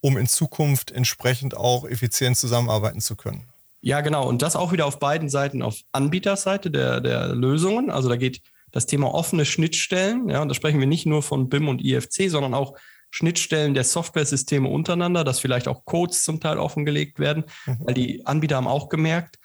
um 0.00 0.18
in 0.18 0.26
Zukunft 0.26 0.90
entsprechend 0.90 1.56
auch 1.56 1.84
effizient 1.84 2.36
zusammenarbeiten 2.36 3.00
zu 3.00 3.14
können. 3.14 3.46
Ja, 3.80 4.00
genau. 4.00 4.28
Und 4.28 4.42
das 4.42 4.56
auch 4.56 4.72
wieder 4.72 4.86
auf 4.86 4.98
beiden 4.98 5.28
Seiten, 5.28 5.62
auf 5.62 5.76
Anbieterseite 5.92 6.72
der, 6.72 7.00
der 7.00 7.28
Lösungen. 7.28 7.90
Also 7.90 8.08
da 8.08 8.16
geht 8.16 8.40
das 8.72 8.86
Thema 8.86 9.14
offene 9.14 9.44
Schnittstellen. 9.44 10.28
Ja, 10.28 10.42
und 10.42 10.48
da 10.48 10.54
sprechen 10.54 10.80
wir 10.80 10.88
nicht 10.88 11.06
nur 11.06 11.22
von 11.22 11.48
BIM 11.48 11.68
und 11.68 11.80
IFC, 11.80 12.28
sondern 12.28 12.54
auch 12.54 12.76
Schnittstellen 13.12 13.74
der 13.74 13.84
Software-Systeme 13.84 14.68
untereinander, 14.68 15.22
dass 15.22 15.38
vielleicht 15.38 15.68
auch 15.68 15.84
Codes 15.84 16.24
zum 16.24 16.40
Teil 16.40 16.58
offengelegt 16.58 17.18
werden, 17.18 17.44
mhm. 17.66 17.78
weil 17.80 17.94
die 17.94 18.26
Anbieter 18.26 18.56
haben 18.56 18.66
auch 18.66 18.88
gemerkt, 18.88 19.38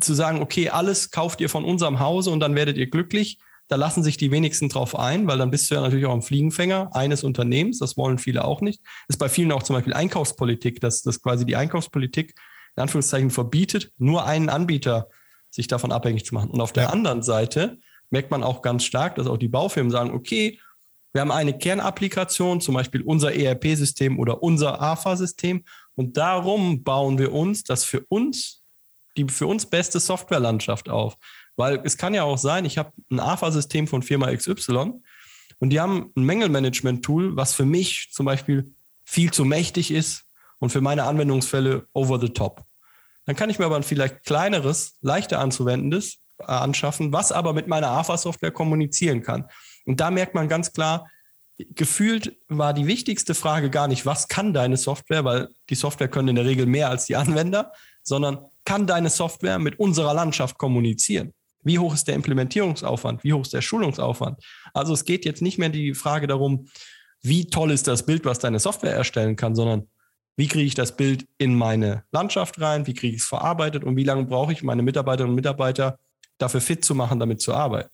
zu 0.00 0.14
sagen, 0.14 0.40
okay, 0.40 0.70
alles 0.70 1.10
kauft 1.10 1.40
ihr 1.40 1.48
von 1.48 1.64
unserem 1.64 2.00
Hause 2.00 2.30
und 2.30 2.40
dann 2.40 2.54
werdet 2.54 2.76
ihr 2.78 2.88
glücklich. 2.88 3.38
Da 3.68 3.76
lassen 3.76 4.02
sich 4.02 4.16
die 4.16 4.30
wenigsten 4.30 4.68
drauf 4.68 4.98
ein, 4.98 5.26
weil 5.26 5.38
dann 5.38 5.50
bist 5.50 5.70
du 5.70 5.74
ja 5.74 5.80
natürlich 5.80 6.06
auch 6.06 6.14
ein 6.14 6.22
Fliegenfänger 6.22 6.94
eines 6.94 7.24
Unternehmens. 7.24 7.78
Das 7.78 7.96
wollen 7.96 8.18
viele 8.18 8.44
auch 8.44 8.60
nicht. 8.60 8.80
Ist 9.08 9.18
bei 9.18 9.28
vielen 9.28 9.52
auch 9.52 9.62
zum 9.62 9.74
Beispiel 9.74 9.94
Einkaufspolitik, 9.94 10.80
dass, 10.80 11.02
dass 11.02 11.20
quasi 11.20 11.44
die 11.46 11.56
Einkaufspolitik 11.56 12.34
in 12.76 12.82
Anführungszeichen 12.82 13.30
verbietet, 13.30 13.92
nur 13.98 14.24
einen 14.24 14.48
Anbieter 14.48 15.08
sich 15.50 15.66
davon 15.66 15.92
abhängig 15.92 16.24
zu 16.24 16.34
machen. 16.34 16.50
Und 16.50 16.60
auf 16.60 16.72
der 16.72 16.84
ja. 16.84 16.90
anderen 16.90 17.22
Seite 17.22 17.78
merkt 18.10 18.30
man 18.30 18.42
auch 18.42 18.62
ganz 18.62 18.84
stark, 18.84 19.16
dass 19.16 19.26
auch 19.26 19.36
die 19.36 19.48
Baufirmen 19.48 19.90
sagen, 19.90 20.12
okay, 20.12 20.58
wir 21.12 21.20
haben 21.20 21.30
eine 21.30 21.56
Kernapplikation, 21.56 22.60
zum 22.60 22.74
Beispiel 22.74 23.02
unser 23.02 23.34
ERP-System 23.34 24.18
oder 24.18 24.42
unser 24.42 24.80
AFA-System. 24.80 25.64
Und 25.94 26.16
darum 26.16 26.82
bauen 26.82 27.18
wir 27.18 27.32
uns 27.32 27.64
das 27.64 27.84
für 27.84 28.00
uns, 28.08 28.62
die 29.16 29.26
für 29.28 29.46
uns 29.46 29.66
beste 29.66 30.00
Softwarelandschaft 30.00 30.88
auf. 30.88 31.18
Weil 31.56 31.80
es 31.84 31.98
kann 31.98 32.14
ja 32.14 32.22
auch 32.22 32.38
sein, 32.38 32.64
ich 32.64 32.78
habe 32.78 32.92
ein 33.10 33.20
AFA-System 33.20 33.86
von 33.86 34.02
Firma 34.02 34.34
XY 34.34 34.94
und 35.58 35.70
die 35.70 35.80
haben 35.80 36.10
ein 36.16 36.24
Mängelmanagement-Tool, 36.24 37.36
was 37.36 37.52
für 37.54 37.66
mich 37.66 38.08
zum 38.12 38.24
Beispiel 38.24 38.74
viel 39.04 39.30
zu 39.32 39.44
mächtig 39.44 39.90
ist 39.90 40.24
und 40.60 40.70
für 40.70 40.80
meine 40.80 41.04
Anwendungsfälle 41.04 41.86
over 41.92 42.18
the 42.18 42.30
top. 42.30 42.64
Dann 43.26 43.36
kann 43.36 43.50
ich 43.50 43.58
mir 43.58 43.66
aber 43.66 43.76
ein 43.76 43.82
vielleicht 43.82 44.24
kleineres, 44.24 44.96
leichter 45.02 45.40
anzuwendendes 45.40 46.20
äh, 46.38 46.44
anschaffen, 46.44 47.12
was 47.12 47.32
aber 47.32 47.52
mit 47.52 47.68
meiner 47.68 47.88
AFA-Software 47.88 48.50
kommunizieren 48.50 49.22
kann. 49.22 49.46
Und 49.86 50.00
da 50.00 50.10
merkt 50.10 50.34
man 50.34 50.48
ganz 50.48 50.72
klar, 50.72 51.10
gefühlt 51.58 52.36
war 52.48 52.74
die 52.74 52.86
wichtigste 52.86 53.34
Frage 53.34 53.70
gar 53.70 53.88
nicht, 53.88 54.06
was 54.06 54.28
kann 54.28 54.52
deine 54.52 54.76
Software, 54.76 55.24
weil 55.24 55.48
die 55.70 55.74
Software 55.74 56.08
können 56.08 56.28
in 56.28 56.36
der 56.36 56.46
Regel 56.46 56.66
mehr 56.66 56.90
als 56.90 57.06
die 57.06 57.16
Anwender, 57.16 57.72
sondern 58.02 58.38
kann 58.64 58.86
deine 58.86 59.10
Software 59.10 59.58
mit 59.58 59.78
unserer 59.78 60.14
Landschaft 60.14 60.58
kommunizieren? 60.58 61.32
Wie 61.62 61.78
hoch 61.78 61.94
ist 61.94 62.08
der 62.08 62.16
Implementierungsaufwand? 62.16 63.22
Wie 63.22 63.32
hoch 63.32 63.42
ist 63.42 63.52
der 63.52 63.62
Schulungsaufwand? 63.62 64.42
Also 64.74 64.92
es 64.92 65.04
geht 65.04 65.24
jetzt 65.24 65.42
nicht 65.42 65.58
mehr 65.58 65.68
die 65.68 65.94
Frage 65.94 66.26
darum, 66.26 66.68
wie 67.22 67.48
toll 67.48 67.70
ist 67.70 67.86
das 67.86 68.04
Bild, 68.04 68.24
was 68.24 68.40
deine 68.40 68.58
Software 68.58 68.94
erstellen 68.94 69.36
kann, 69.36 69.54
sondern 69.54 69.88
wie 70.36 70.48
kriege 70.48 70.64
ich 70.64 70.74
das 70.74 70.96
Bild 70.96 71.26
in 71.38 71.54
meine 71.54 72.04
Landschaft 72.10 72.60
rein? 72.60 72.86
Wie 72.86 72.94
kriege 72.94 73.14
ich 73.14 73.22
es 73.22 73.28
verarbeitet? 73.28 73.84
Und 73.84 73.96
wie 73.96 74.04
lange 74.04 74.24
brauche 74.24 74.52
ich 74.52 74.62
meine 74.62 74.82
Mitarbeiterinnen 74.82 75.30
und 75.30 75.36
Mitarbeiter 75.36 75.98
dafür 76.38 76.60
fit 76.60 76.84
zu 76.84 76.94
machen, 76.94 77.20
damit 77.20 77.40
zu 77.40 77.54
arbeiten? 77.54 77.90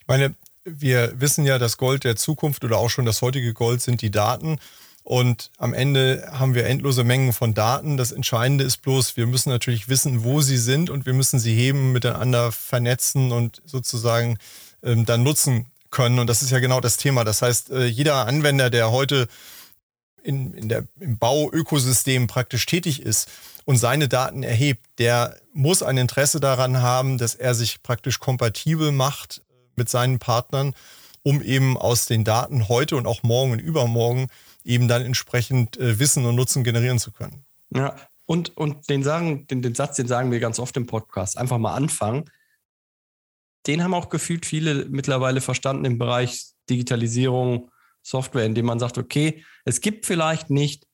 Ich 0.00 0.06
meine, 0.08 0.34
wir 0.66 1.18
wissen 1.20 1.46
ja, 1.46 1.58
das 1.58 1.78
Gold 1.78 2.04
der 2.04 2.16
Zukunft 2.16 2.64
oder 2.64 2.78
auch 2.78 2.90
schon 2.90 3.06
das 3.06 3.22
heutige 3.22 3.54
Gold 3.54 3.80
sind 3.80 4.02
die 4.02 4.10
Daten. 4.10 4.58
Und 5.04 5.52
am 5.56 5.72
Ende 5.72 6.28
haben 6.32 6.56
wir 6.56 6.66
endlose 6.66 7.04
Mengen 7.04 7.32
von 7.32 7.54
Daten. 7.54 7.96
Das 7.96 8.10
Entscheidende 8.10 8.64
ist 8.64 8.82
bloß, 8.82 9.16
wir 9.16 9.28
müssen 9.28 9.50
natürlich 9.50 9.88
wissen, 9.88 10.24
wo 10.24 10.40
sie 10.40 10.56
sind 10.58 10.90
und 10.90 11.06
wir 11.06 11.12
müssen 11.12 11.38
sie 11.38 11.54
heben, 11.54 11.92
miteinander 11.92 12.50
vernetzen 12.50 13.30
und 13.30 13.62
sozusagen 13.64 14.38
ähm, 14.82 15.06
dann 15.06 15.22
nutzen 15.22 15.66
können. 15.90 16.18
Und 16.18 16.26
das 16.26 16.42
ist 16.42 16.50
ja 16.50 16.58
genau 16.58 16.80
das 16.80 16.96
Thema. 16.96 17.22
Das 17.22 17.40
heißt, 17.40 17.70
äh, 17.70 17.84
jeder 17.86 18.26
Anwender, 18.26 18.68
der 18.68 18.90
heute 18.90 19.28
in, 20.24 20.52
in 20.54 20.68
der, 20.68 20.82
im 20.98 21.18
Bauökosystem 21.18 22.26
praktisch 22.26 22.66
tätig 22.66 23.00
ist 23.00 23.28
und 23.64 23.76
seine 23.76 24.08
Daten 24.08 24.42
erhebt, 24.42 24.84
der 24.98 25.36
muss 25.54 25.84
ein 25.84 25.98
Interesse 25.98 26.40
daran 26.40 26.82
haben, 26.82 27.16
dass 27.16 27.36
er 27.36 27.54
sich 27.54 27.80
praktisch 27.84 28.18
kompatibel 28.18 28.90
macht 28.90 29.40
mit 29.76 29.88
seinen 29.88 30.18
Partnern, 30.18 30.74
um 31.22 31.42
eben 31.42 31.76
aus 31.76 32.06
den 32.06 32.24
Daten 32.24 32.68
heute 32.68 32.96
und 32.96 33.06
auch 33.06 33.22
morgen 33.22 33.52
und 33.52 33.58
übermorgen 33.58 34.28
eben 34.64 34.88
dann 34.88 35.02
entsprechend 35.02 35.76
äh, 35.76 35.98
Wissen 35.98 36.24
und 36.26 36.36
Nutzen 36.36 36.64
generieren 36.64 36.98
zu 36.98 37.12
können. 37.12 37.44
Ja, 37.74 37.96
und, 38.26 38.56
und 38.56 38.88
den, 38.90 39.02
sagen, 39.02 39.46
den, 39.46 39.62
den 39.62 39.74
Satz, 39.74 39.96
den 39.96 40.08
sagen 40.08 40.30
wir 40.30 40.40
ganz 40.40 40.58
oft 40.58 40.76
im 40.76 40.86
Podcast, 40.86 41.38
einfach 41.38 41.58
mal 41.58 41.74
anfangen. 41.74 42.24
Den 43.66 43.82
haben 43.82 43.94
auch 43.94 44.08
gefühlt 44.08 44.46
viele 44.46 44.86
mittlerweile 44.86 45.40
verstanden 45.40 45.84
im 45.84 45.98
Bereich 45.98 46.46
Digitalisierung, 46.68 47.70
Software, 48.02 48.44
indem 48.44 48.66
man 48.66 48.78
sagt, 48.78 48.98
okay, 48.98 49.44
es 49.64 49.80
gibt 49.80 50.06
vielleicht 50.06 50.50
nicht 50.50 50.86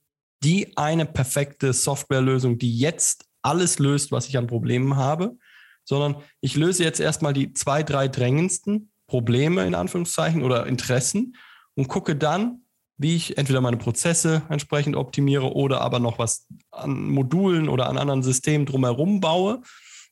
die 0.42 0.76
eine 0.76 1.04
perfekte 1.04 1.72
Softwarelösung, 1.72 2.58
die 2.58 2.78
jetzt 2.78 3.26
alles 3.42 3.78
löst, 3.78 4.12
was 4.12 4.28
ich 4.28 4.38
an 4.38 4.46
Problemen 4.46 4.96
habe, 4.96 5.36
sondern 5.84 6.16
ich 6.40 6.56
löse 6.56 6.84
jetzt 6.84 7.00
erstmal 7.00 7.32
die 7.32 7.52
zwei, 7.52 7.82
drei 7.82 8.08
drängendsten 8.08 8.90
Probleme 9.06 9.66
in 9.66 9.74
Anführungszeichen 9.74 10.42
oder 10.42 10.66
Interessen 10.66 11.36
und 11.74 11.88
gucke 11.88 12.16
dann, 12.16 12.62
wie 12.98 13.16
ich 13.16 13.36
entweder 13.36 13.60
meine 13.60 13.76
Prozesse 13.76 14.42
entsprechend 14.48 14.96
optimiere 14.96 15.52
oder 15.54 15.80
aber 15.80 15.98
noch 15.98 16.18
was 16.18 16.46
an 16.70 17.08
Modulen 17.08 17.68
oder 17.68 17.88
an 17.88 17.98
anderen 17.98 18.22
Systemen 18.22 18.66
drumherum 18.66 19.20
baue. 19.20 19.60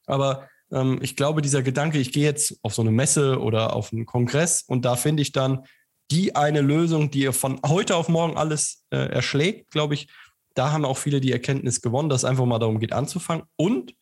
Aber 0.07 0.49
ähm, 0.73 0.99
ich 1.03 1.17
glaube, 1.17 1.43
dieser 1.43 1.63
Gedanke, 1.63 1.99
ich 1.99 2.13
gehe 2.13 2.25
jetzt 2.25 2.59
auf 2.63 2.75
so 2.75 2.83
eine 2.83 2.91
Messe 2.91 3.41
oder 3.41 3.75
auf 3.75 3.93
einen 3.93 4.07
Kongress 4.07 4.63
und 4.63 4.85
da 4.85 4.97
finde 4.97 5.23
ich 5.23 5.33
dann 5.33 5.65
die 6.11 6.35
eine 6.35 6.61
Lösung, 6.61 7.11
die 7.11 7.33
von 7.33 7.61
heute 7.65 7.95
auf 7.95 8.09
morgen 8.09 8.37
alles 8.37 8.85
äh, 8.91 8.97
erschlägt, 8.97 9.71
glaube 9.71 9.95
ich, 9.95 10.09
da 10.55 10.73
haben 10.73 10.85
auch 10.85 10.99
viele 10.99 11.21
die 11.21 11.33
Erkenntnis 11.33 11.81
gewonnen, 11.81 12.09
dass 12.09 12.23
es 12.23 12.25
einfach 12.25 12.45
mal 12.45 12.59
darum 12.59 12.81
geht, 12.81 12.93
anzufangen. 12.93 13.45
Und 13.57 13.95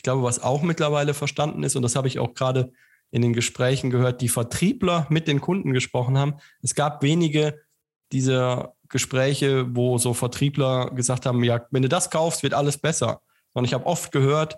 ich 0.00 0.02
glaube, 0.02 0.22
was 0.22 0.42
auch 0.42 0.62
mittlerweile 0.62 1.12
verstanden 1.12 1.62
ist, 1.62 1.76
und 1.76 1.82
das 1.82 1.94
habe 1.94 2.08
ich 2.08 2.18
auch 2.18 2.32
gerade 2.32 2.72
in 3.10 3.20
den 3.20 3.34
Gesprächen 3.34 3.90
gehört, 3.90 4.22
die 4.22 4.30
Vertriebler 4.30 5.06
mit 5.10 5.28
den 5.28 5.42
Kunden 5.42 5.74
gesprochen 5.74 6.16
haben. 6.16 6.36
Es 6.62 6.74
gab 6.74 7.02
wenige 7.02 7.60
dieser 8.10 8.76
Gespräche, 8.88 9.76
wo 9.76 9.98
so 9.98 10.14
Vertriebler 10.14 10.90
gesagt 10.94 11.26
haben, 11.26 11.44
ja, 11.44 11.66
wenn 11.70 11.82
du 11.82 11.90
das 11.90 12.08
kaufst, 12.08 12.42
wird 12.42 12.54
alles 12.54 12.78
besser. 12.78 13.20
Und 13.52 13.66
ich 13.66 13.74
habe 13.74 13.84
oft 13.84 14.10
gehört, 14.10 14.56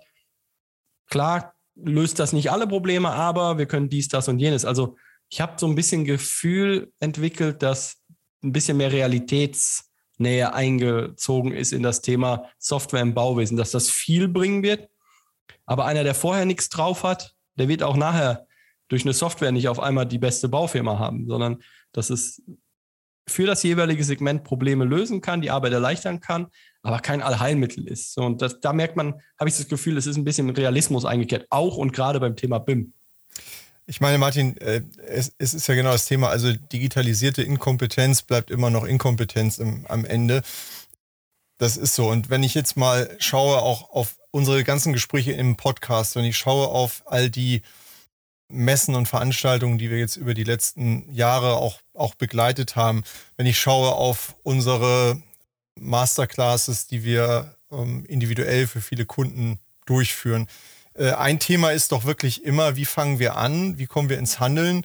klar 1.10 1.54
löst 1.74 2.20
das 2.20 2.32
nicht 2.32 2.52
alle 2.52 2.68
Probleme, 2.68 3.10
aber 3.10 3.58
wir 3.58 3.66
können 3.66 3.88
dies, 3.88 4.06
das 4.06 4.28
und 4.28 4.38
jenes. 4.38 4.64
Also 4.64 4.96
ich 5.28 5.40
habe 5.40 5.54
so 5.56 5.66
ein 5.66 5.74
bisschen 5.74 6.04
Gefühl 6.04 6.92
entwickelt, 7.00 7.64
dass 7.64 8.00
ein 8.44 8.52
bisschen 8.52 8.76
mehr 8.76 8.92
Realitätsnähe 8.92 10.54
eingezogen 10.54 11.50
ist 11.50 11.72
in 11.72 11.82
das 11.82 12.00
Thema 12.00 12.44
Software 12.58 13.02
im 13.02 13.12
Bauwesen, 13.12 13.56
dass 13.56 13.72
das 13.72 13.90
viel 13.90 14.28
bringen 14.28 14.62
wird. 14.62 14.88
Aber 15.72 15.86
einer, 15.86 16.04
der 16.04 16.14
vorher 16.14 16.44
nichts 16.44 16.68
drauf 16.68 17.02
hat, 17.02 17.34
der 17.56 17.66
wird 17.66 17.82
auch 17.82 17.96
nachher 17.96 18.46
durch 18.88 19.04
eine 19.04 19.14
Software 19.14 19.52
nicht 19.52 19.68
auf 19.68 19.80
einmal 19.80 20.04
die 20.04 20.18
beste 20.18 20.50
Baufirma 20.50 20.98
haben, 20.98 21.26
sondern 21.26 21.62
dass 21.92 22.10
es 22.10 22.42
für 23.26 23.46
das 23.46 23.62
jeweilige 23.62 24.04
Segment 24.04 24.44
Probleme 24.44 24.84
lösen 24.84 25.22
kann, 25.22 25.40
die 25.40 25.50
Arbeit 25.50 25.72
erleichtern 25.72 26.20
kann, 26.20 26.48
aber 26.82 26.98
kein 26.98 27.22
Allheilmittel 27.22 27.88
ist. 27.88 28.18
Und 28.18 28.42
das, 28.42 28.60
da 28.60 28.74
merkt 28.74 28.96
man, 28.96 29.14
habe 29.40 29.48
ich 29.48 29.56
das 29.56 29.66
Gefühl, 29.66 29.96
es 29.96 30.06
ist 30.06 30.18
ein 30.18 30.24
bisschen 30.24 30.50
Realismus 30.50 31.06
eingekehrt, 31.06 31.46
auch 31.48 31.78
und 31.78 31.94
gerade 31.94 32.20
beim 32.20 32.36
Thema 32.36 32.58
BIM. 32.58 32.92
Ich 33.86 34.02
meine, 34.02 34.18
Martin, 34.18 34.58
äh, 34.58 34.82
es, 35.06 35.32
ist 35.38 35.66
ja 35.68 35.74
genau 35.74 35.92
das 35.92 36.04
Thema. 36.04 36.28
Also 36.28 36.52
digitalisierte 36.52 37.42
Inkompetenz 37.42 38.20
bleibt 38.20 38.50
immer 38.50 38.68
noch 38.68 38.84
Inkompetenz 38.84 39.56
im, 39.56 39.86
am 39.86 40.04
Ende. 40.04 40.42
Das 41.62 41.76
ist 41.76 41.94
so. 41.94 42.08
Und 42.08 42.28
wenn 42.28 42.42
ich 42.42 42.54
jetzt 42.54 42.76
mal 42.76 43.14
schaue, 43.20 43.62
auch 43.62 43.90
auf 43.90 44.16
unsere 44.32 44.64
ganzen 44.64 44.92
Gespräche 44.92 45.30
im 45.30 45.54
Podcast, 45.54 46.16
wenn 46.16 46.24
ich 46.24 46.36
schaue 46.36 46.66
auf 46.66 47.04
all 47.06 47.30
die 47.30 47.62
Messen 48.48 48.96
und 48.96 49.06
Veranstaltungen, 49.06 49.78
die 49.78 49.88
wir 49.88 49.98
jetzt 49.98 50.16
über 50.16 50.34
die 50.34 50.42
letzten 50.42 51.08
Jahre 51.12 51.54
auch, 51.58 51.78
auch 51.94 52.16
begleitet 52.16 52.74
haben, 52.74 53.04
wenn 53.36 53.46
ich 53.46 53.60
schaue 53.60 53.92
auf 53.92 54.34
unsere 54.42 55.22
Masterclasses, 55.78 56.88
die 56.88 57.04
wir 57.04 57.54
ähm, 57.70 58.06
individuell 58.06 58.66
für 58.66 58.80
viele 58.80 59.06
Kunden 59.06 59.60
durchführen, 59.86 60.48
äh, 60.94 61.12
ein 61.12 61.38
Thema 61.38 61.70
ist 61.70 61.92
doch 61.92 62.04
wirklich 62.04 62.44
immer, 62.44 62.74
wie 62.74 62.86
fangen 62.86 63.20
wir 63.20 63.36
an, 63.36 63.78
wie 63.78 63.86
kommen 63.86 64.08
wir 64.08 64.18
ins 64.18 64.40
Handeln, 64.40 64.84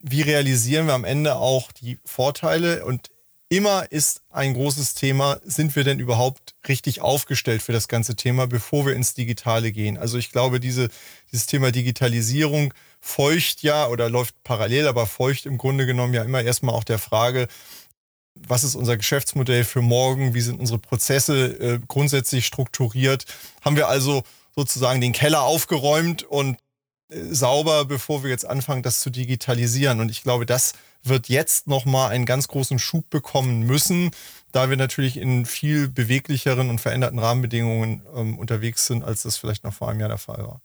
wie 0.00 0.22
realisieren 0.22 0.88
wir 0.88 0.94
am 0.94 1.04
Ende 1.04 1.36
auch 1.36 1.70
die 1.70 2.00
Vorteile? 2.04 2.84
Und 2.84 3.13
immer 3.56 3.90
ist 3.90 4.22
ein 4.30 4.54
großes 4.54 4.94
Thema, 4.94 5.38
sind 5.44 5.76
wir 5.76 5.84
denn 5.84 5.98
überhaupt 5.98 6.54
richtig 6.66 7.00
aufgestellt 7.00 7.62
für 7.62 7.72
das 7.72 7.88
ganze 7.88 8.16
Thema, 8.16 8.46
bevor 8.46 8.86
wir 8.86 8.94
ins 8.94 9.14
Digitale 9.14 9.72
gehen? 9.72 9.96
Also 9.96 10.18
ich 10.18 10.30
glaube, 10.30 10.60
diese, 10.60 10.88
dieses 11.30 11.46
Thema 11.46 11.70
Digitalisierung 11.70 12.72
feucht 13.00 13.62
ja 13.62 13.88
oder 13.88 14.08
läuft 14.08 14.34
parallel, 14.44 14.88
aber 14.88 15.06
feucht 15.06 15.46
im 15.46 15.58
Grunde 15.58 15.86
genommen 15.86 16.14
ja 16.14 16.22
immer 16.22 16.42
erstmal 16.42 16.74
auch 16.74 16.84
der 16.84 16.98
Frage, 16.98 17.48
was 18.34 18.64
ist 18.64 18.74
unser 18.74 18.96
Geschäftsmodell 18.96 19.64
für 19.64 19.82
morgen, 19.82 20.34
wie 20.34 20.40
sind 20.40 20.58
unsere 20.58 20.78
Prozesse 20.78 21.46
äh, 21.60 21.80
grundsätzlich 21.86 22.46
strukturiert? 22.46 23.24
Haben 23.62 23.76
wir 23.76 23.88
also 23.88 24.22
sozusagen 24.56 25.00
den 25.00 25.12
Keller 25.12 25.42
aufgeräumt 25.42 26.22
und 26.22 26.58
sauber, 27.08 27.84
bevor 27.84 28.22
wir 28.22 28.30
jetzt 28.30 28.46
anfangen, 28.46 28.82
das 28.82 29.00
zu 29.00 29.10
digitalisieren. 29.10 30.00
Und 30.00 30.10
ich 30.10 30.22
glaube, 30.22 30.46
das 30.46 30.72
wird 31.02 31.28
jetzt 31.28 31.66
nochmal 31.66 32.10
einen 32.10 32.26
ganz 32.26 32.48
großen 32.48 32.78
Schub 32.78 33.10
bekommen 33.10 33.60
müssen, 33.62 34.10
da 34.52 34.70
wir 34.70 34.76
natürlich 34.76 35.16
in 35.16 35.44
viel 35.44 35.88
beweglicheren 35.88 36.70
und 36.70 36.80
veränderten 36.80 37.18
Rahmenbedingungen 37.18 38.02
ähm, 38.14 38.38
unterwegs 38.38 38.86
sind, 38.86 39.04
als 39.04 39.22
das 39.22 39.36
vielleicht 39.36 39.64
noch 39.64 39.74
vor 39.74 39.88
einem 39.88 40.00
Jahr 40.00 40.08
der 40.08 40.18
Fall 40.18 40.38
war. 40.38 40.60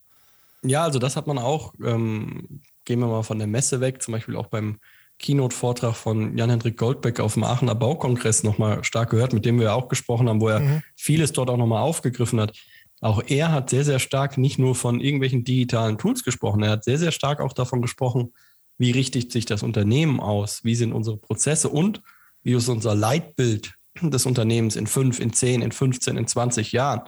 Ja, 0.62 0.84
also 0.84 0.98
das 0.98 1.16
hat 1.16 1.26
man 1.26 1.38
auch, 1.38 1.74
ähm, 1.84 2.62
gehen 2.84 3.00
wir 3.00 3.06
mal 3.06 3.22
von 3.22 3.38
der 3.38 3.46
Messe 3.46 3.80
weg, 3.80 4.02
zum 4.02 4.12
Beispiel 4.12 4.36
auch 4.36 4.46
beim 4.46 4.78
Keynote-Vortrag 5.18 5.94
von 5.94 6.36
Jan-Hendrik 6.36 6.78
Goldbeck 6.78 7.20
auf 7.20 7.34
dem 7.34 7.44
Aachener 7.44 7.74
Baukongress 7.74 8.42
nochmal 8.42 8.82
stark 8.84 9.10
gehört, 9.10 9.32
mit 9.34 9.44
dem 9.44 9.60
wir 9.60 9.74
auch 9.74 9.88
gesprochen 9.88 10.28
haben, 10.28 10.40
wo 10.40 10.48
er 10.48 10.60
mhm. 10.60 10.82
vieles 10.96 11.32
dort 11.32 11.50
auch 11.50 11.58
nochmal 11.58 11.82
aufgegriffen 11.82 12.40
hat. 12.40 12.56
Auch 13.00 13.22
er 13.26 13.50
hat 13.50 13.70
sehr, 13.70 13.84
sehr 13.84 13.98
stark 13.98 14.36
nicht 14.36 14.58
nur 14.58 14.74
von 14.74 15.00
irgendwelchen 15.00 15.44
digitalen 15.44 15.96
Tools 15.96 16.22
gesprochen, 16.22 16.62
er 16.62 16.70
hat 16.70 16.84
sehr, 16.84 16.98
sehr 16.98 17.12
stark 17.12 17.40
auch 17.40 17.54
davon 17.54 17.80
gesprochen, 17.80 18.32
wie 18.78 18.90
richtet 18.90 19.32
sich 19.32 19.46
das 19.46 19.62
Unternehmen 19.62 20.20
aus, 20.20 20.64
wie 20.64 20.74
sind 20.74 20.92
unsere 20.92 21.16
Prozesse 21.16 21.68
und 21.68 22.02
wie 22.42 22.52
ist 22.52 22.68
unser 22.68 22.94
Leitbild 22.94 23.74
des 24.00 24.26
Unternehmens 24.26 24.76
in 24.76 24.86
fünf, 24.86 25.20
in 25.20 25.32
zehn, 25.32 25.62
in 25.62 25.72
15, 25.72 26.16
in 26.16 26.26
20 26.26 26.72
Jahren. 26.72 27.02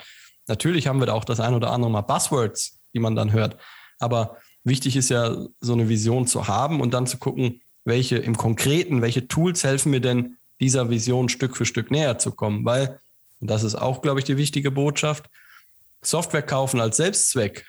Natürlich 0.49 0.87
haben 0.87 1.01
wir 1.01 1.07
da 1.07 1.13
auch 1.15 1.25
das 1.25 1.41
ein 1.41 1.55
oder 1.55 1.71
andere 1.71 1.91
Mal 1.91 2.03
Buzzwords, 2.03 2.81
die 2.93 2.99
man 2.99 3.15
dann 3.15 3.33
hört. 3.33 3.57
Aber 3.99 4.37
wichtig 4.65 4.97
ist 4.97 5.09
ja, 5.09 5.37
so 5.61 5.73
eine 5.73 5.89
Vision 5.89 6.27
zu 6.27 6.49
haben 6.49 6.81
und 6.81 6.93
dann 6.93 7.07
zu 7.07 7.19
gucken, 7.19 7.63
welche 7.85 8.17
im 8.17 8.37
Konkreten, 8.37 9.03
welche 9.03 9.29
Tools 9.29 9.65
helfen 9.65 9.91
mir 9.91 10.01
denn, 10.01 10.37
dieser 10.61 10.91
Vision 10.91 11.29
Stück 11.29 11.57
für 11.57 11.65
Stück 11.65 11.91
näher 11.91 12.19
zu 12.19 12.33
kommen. 12.33 12.65
Weil, 12.65 13.01
und 13.41 13.51
das 13.51 13.65
ist 13.65 13.75
auch, 13.75 14.03
glaube 14.03 14.21
ich, 14.21 14.25
die 14.25 14.37
wichtige 14.37 14.71
Botschaft, 14.71 15.29
Software 16.03 16.43
kaufen 16.43 16.81
als 16.81 16.97
Selbstzweck 16.97 17.67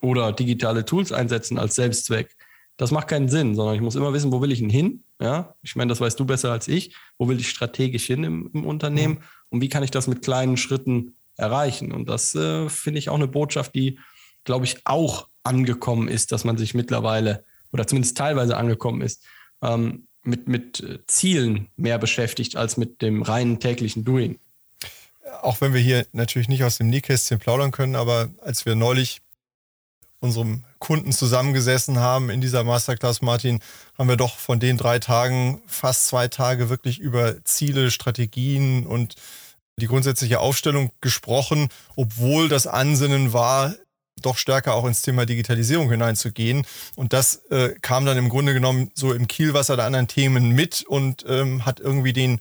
oder 0.00 0.32
digitale 0.32 0.84
Tools 0.84 1.12
einsetzen 1.12 1.58
als 1.58 1.74
Selbstzweck, 1.74 2.36
das 2.76 2.90
macht 2.90 3.08
keinen 3.08 3.28
Sinn, 3.28 3.54
sondern 3.54 3.74
ich 3.74 3.80
muss 3.80 3.94
immer 3.94 4.12
wissen, 4.12 4.32
wo 4.32 4.40
will 4.40 4.52
ich 4.52 4.58
denn 4.58 4.70
hin 4.70 5.02
Ja, 5.20 5.54
ich 5.62 5.76
meine, 5.76 5.88
das 5.88 6.00
weißt 6.00 6.18
du 6.20 6.26
besser 6.26 6.52
als 6.52 6.68
ich. 6.68 6.94
Wo 7.18 7.28
will 7.28 7.40
ich 7.40 7.48
strategisch 7.48 8.06
hin 8.06 8.22
im, 8.24 8.50
im 8.52 8.66
Unternehmen? 8.66 9.14
Mhm. 9.14 9.24
Und 9.48 9.60
wie 9.62 9.68
kann 9.68 9.82
ich 9.82 9.90
das 9.90 10.06
mit 10.06 10.22
kleinen 10.22 10.56
Schritten 10.56 11.14
erreichen? 11.36 11.92
Und 11.92 12.08
das 12.08 12.34
äh, 12.34 12.68
finde 12.68 12.98
ich 12.98 13.08
auch 13.08 13.14
eine 13.14 13.28
Botschaft, 13.28 13.74
die, 13.74 13.98
glaube 14.44 14.66
ich, 14.66 14.76
auch 14.84 15.28
angekommen 15.42 16.08
ist, 16.08 16.32
dass 16.32 16.44
man 16.44 16.58
sich 16.58 16.74
mittlerweile 16.74 17.44
oder 17.72 17.86
zumindest 17.86 18.16
teilweise 18.16 18.56
angekommen 18.56 19.00
ist, 19.00 19.24
ähm, 19.62 20.06
mit, 20.22 20.48
mit 20.48 20.80
äh, 20.80 20.98
Zielen 21.06 21.68
mehr 21.76 21.98
beschäftigt 21.98 22.56
als 22.56 22.76
mit 22.76 23.00
dem 23.00 23.22
reinen 23.22 23.58
täglichen 23.58 24.04
Doing. 24.04 24.38
Auch 25.42 25.60
wenn 25.60 25.74
wir 25.74 25.80
hier 25.80 26.06
natürlich 26.12 26.48
nicht 26.48 26.64
aus 26.64 26.78
dem 26.78 26.88
Nähkästchen 26.88 27.38
plaudern 27.38 27.70
können, 27.70 27.96
aber 27.96 28.28
als 28.42 28.66
wir 28.66 28.74
neulich 28.74 29.20
unserem 30.20 30.64
Kunden 30.78 31.12
zusammengesessen 31.12 31.98
haben 31.98 32.30
in 32.30 32.40
dieser 32.40 32.64
Masterclass, 32.64 33.22
Martin, 33.22 33.60
haben 33.98 34.08
wir 34.08 34.16
doch 34.16 34.36
von 34.36 34.60
den 34.60 34.76
drei 34.76 34.98
Tagen 34.98 35.62
fast 35.66 36.06
zwei 36.06 36.28
Tage 36.28 36.68
wirklich 36.68 36.98
über 36.98 37.44
Ziele, 37.44 37.90
Strategien 37.90 38.86
und 38.86 39.14
die 39.78 39.86
grundsätzliche 39.86 40.40
Aufstellung 40.40 40.90
gesprochen, 41.00 41.68
obwohl 41.96 42.48
das 42.48 42.66
Ansinnen 42.66 43.32
war, 43.32 43.74
doch 44.22 44.38
stärker 44.38 44.74
auch 44.74 44.86
ins 44.86 45.02
Thema 45.02 45.26
Digitalisierung 45.26 45.90
hineinzugehen. 45.90 46.66
Und 46.94 47.12
das 47.12 47.42
äh, 47.50 47.74
kam 47.82 48.06
dann 48.06 48.16
im 48.16 48.30
Grunde 48.30 48.54
genommen 48.54 48.90
so 48.94 49.12
im 49.12 49.28
Kielwasser 49.28 49.76
der 49.76 49.84
anderen 49.84 50.08
Themen 50.08 50.52
mit 50.52 50.82
und 50.82 51.24
ähm, 51.28 51.66
hat 51.66 51.80
irgendwie 51.80 52.14
den, 52.14 52.40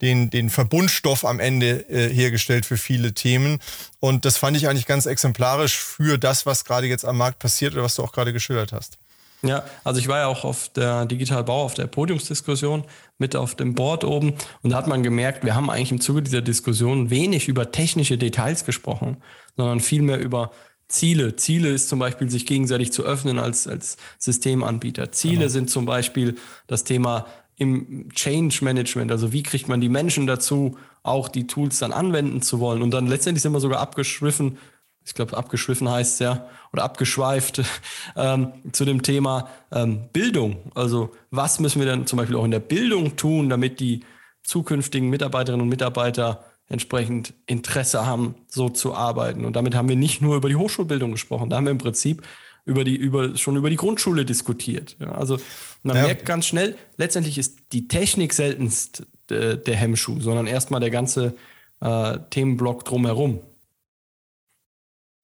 den, 0.00 0.30
den 0.30 0.50
Verbundstoff 0.50 1.24
am 1.24 1.40
Ende 1.40 1.88
äh, 1.88 2.12
hergestellt 2.12 2.66
für 2.66 2.76
viele 2.76 3.14
Themen. 3.14 3.58
Und 4.00 4.24
das 4.24 4.36
fand 4.36 4.56
ich 4.56 4.68
eigentlich 4.68 4.86
ganz 4.86 5.06
exemplarisch 5.06 5.76
für 5.76 6.18
das, 6.18 6.46
was 6.46 6.64
gerade 6.64 6.86
jetzt 6.86 7.04
am 7.04 7.16
Markt 7.16 7.38
passiert 7.38 7.72
oder 7.74 7.82
was 7.82 7.94
du 7.94 8.02
auch 8.02 8.12
gerade 8.12 8.32
geschildert 8.32 8.72
hast. 8.72 8.98
Ja, 9.42 9.64
also 9.84 10.00
ich 10.00 10.08
war 10.08 10.18
ja 10.18 10.26
auch 10.26 10.44
auf 10.44 10.70
der 10.70 11.04
Digitalbau, 11.06 11.64
auf 11.64 11.74
der 11.74 11.86
Podiumsdiskussion 11.86 12.84
mit 13.18 13.36
auf 13.36 13.54
dem 13.54 13.74
Board 13.74 14.02
oben 14.02 14.34
und 14.62 14.70
da 14.70 14.76
hat 14.76 14.86
man 14.86 15.02
gemerkt, 15.02 15.44
wir 15.44 15.54
haben 15.54 15.70
eigentlich 15.70 15.92
im 15.92 16.00
Zuge 16.00 16.22
dieser 16.22 16.40
Diskussion 16.40 17.10
wenig 17.10 17.46
über 17.46 17.70
technische 17.70 18.16
Details 18.18 18.64
gesprochen, 18.64 19.18
sondern 19.56 19.80
vielmehr 19.80 20.18
über 20.18 20.52
Ziele. 20.88 21.36
Ziele 21.36 21.68
ist 21.68 21.88
zum 21.88 21.98
Beispiel, 21.98 22.30
sich 22.30 22.46
gegenseitig 22.46 22.92
zu 22.92 23.02
öffnen 23.04 23.38
als, 23.38 23.66
als 23.66 23.96
Systemanbieter. 24.18 25.12
Ziele 25.12 25.38
genau. 25.38 25.48
sind 25.48 25.70
zum 25.70 25.84
Beispiel 25.84 26.36
das 26.66 26.84
Thema 26.84 27.26
im 27.56 28.10
Change 28.12 28.58
Management, 28.62 29.10
also 29.10 29.32
wie 29.32 29.42
kriegt 29.42 29.68
man 29.68 29.80
die 29.80 29.88
Menschen 29.88 30.26
dazu, 30.26 30.76
auch 31.02 31.28
die 31.28 31.46
Tools 31.46 31.78
dann 31.78 31.92
anwenden 31.92 32.42
zu 32.42 32.60
wollen. 32.60 32.82
Und 32.82 32.90
dann 32.90 33.06
letztendlich 33.06 33.42
sind 33.42 33.52
wir 33.52 33.60
sogar 33.60 33.80
abgeschwiffen, 33.80 34.58
ich 35.06 35.14
glaube, 35.14 35.36
abgeschwiffen 35.36 35.88
heißt 35.88 36.14
es 36.14 36.18
ja, 36.18 36.48
oder 36.72 36.82
abgeschweift 36.82 37.62
ähm, 38.16 38.52
zu 38.72 38.84
dem 38.84 39.02
Thema 39.02 39.48
ähm, 39.72 40.08
Bildung. 40.12 40.72
Also 40.74 41.12
was 41.30 41.60
müssen 41.60 41.80
wir 41.80 41.86
denn 41.86 42.06
zum 42.06 42.18
Beispiel 42.18 42.36
auch 42.36 42.44
in 42.44 42.50
der 42.50 42.60
Bildung 42.60 43.16
tun, 43.16 43.48
damit 43.48 43.78
die 43.78 44.00
zukünftigen 44.42 45.08
Mitarbeiterinnen 45.08 45.62
und 45.62 45.68
Mitarbeiter 45.68 46.44
entsprechend 46.68 47.34
Interesse 47.46 48.06
haben, 48.06 48.34
so 48.48 48.68
zu 48.68 48.94
arbeiten. 48.94 49.44
Und 49.44 49.54
damit 49.54 49.76
haben 49.76 49.88
wir 49.88 49.96
nicht 49.96 50.20
nur 50.20 50.36
über 50.36 50.48
die 50.48 50.56
Hochschulbildung 50.56 51.12
gesprochen, 51.12 51.50
da 51.50 51.56
haben 51.56 51.66
wir 51.66 51.70
im 51.70 51.78
Prinzip 51.78 52.22
über 52.66 52.84
die, 52.84 52.96
über, 52.96 53.36
schon 53.38 53.56
über 53.56 53.70
die 53.70 53.76
Grundschule 53.76 54.26
diskutiert. 54.26 54.96
Ja, 54.98 55.12
also 55.12 55.38
man 55.82 55.96
ja. 55.96 56.02
merkt 56.02 56.26
ganz 56.26 56.46
schnell, 56.46 56.76
letztendlich 56.98 57.38
ist 57.38 57.58
die 57.72 57.88
Technik 57.88 58.34
seltenst 58.34 59.06
äh, 59.30 59.56
der 59.56 59.76
Hemmschuh, 59.76 60.20
sondern 60.20 60.46
erstmal 60.46 60.80
der 60.80 60.90
ganze 60.90 61.34
äh, 61.80 62.18
Themenblock 62.30 62.84
drumherum. 62.84 63.40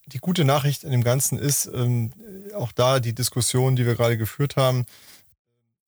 Die 0.07 0.19
gute 0.19 0.45
Nachricht 0.45 0.85
in 0.85 0.93
dem 0.93 1.05
Ganzen 1.05 1.39
ist, 1.39 1.71
ähm, 1.75 2.13
auch 2.55 2.71
da 2.73 3.01
die 3.01 3.15
Diskussion, 3.15 3.77
die 3.77 3.87
wir 3.87 3.97
gerade 3.97 4.17
geführt 4.17 4.57
haben, 4.57 4.87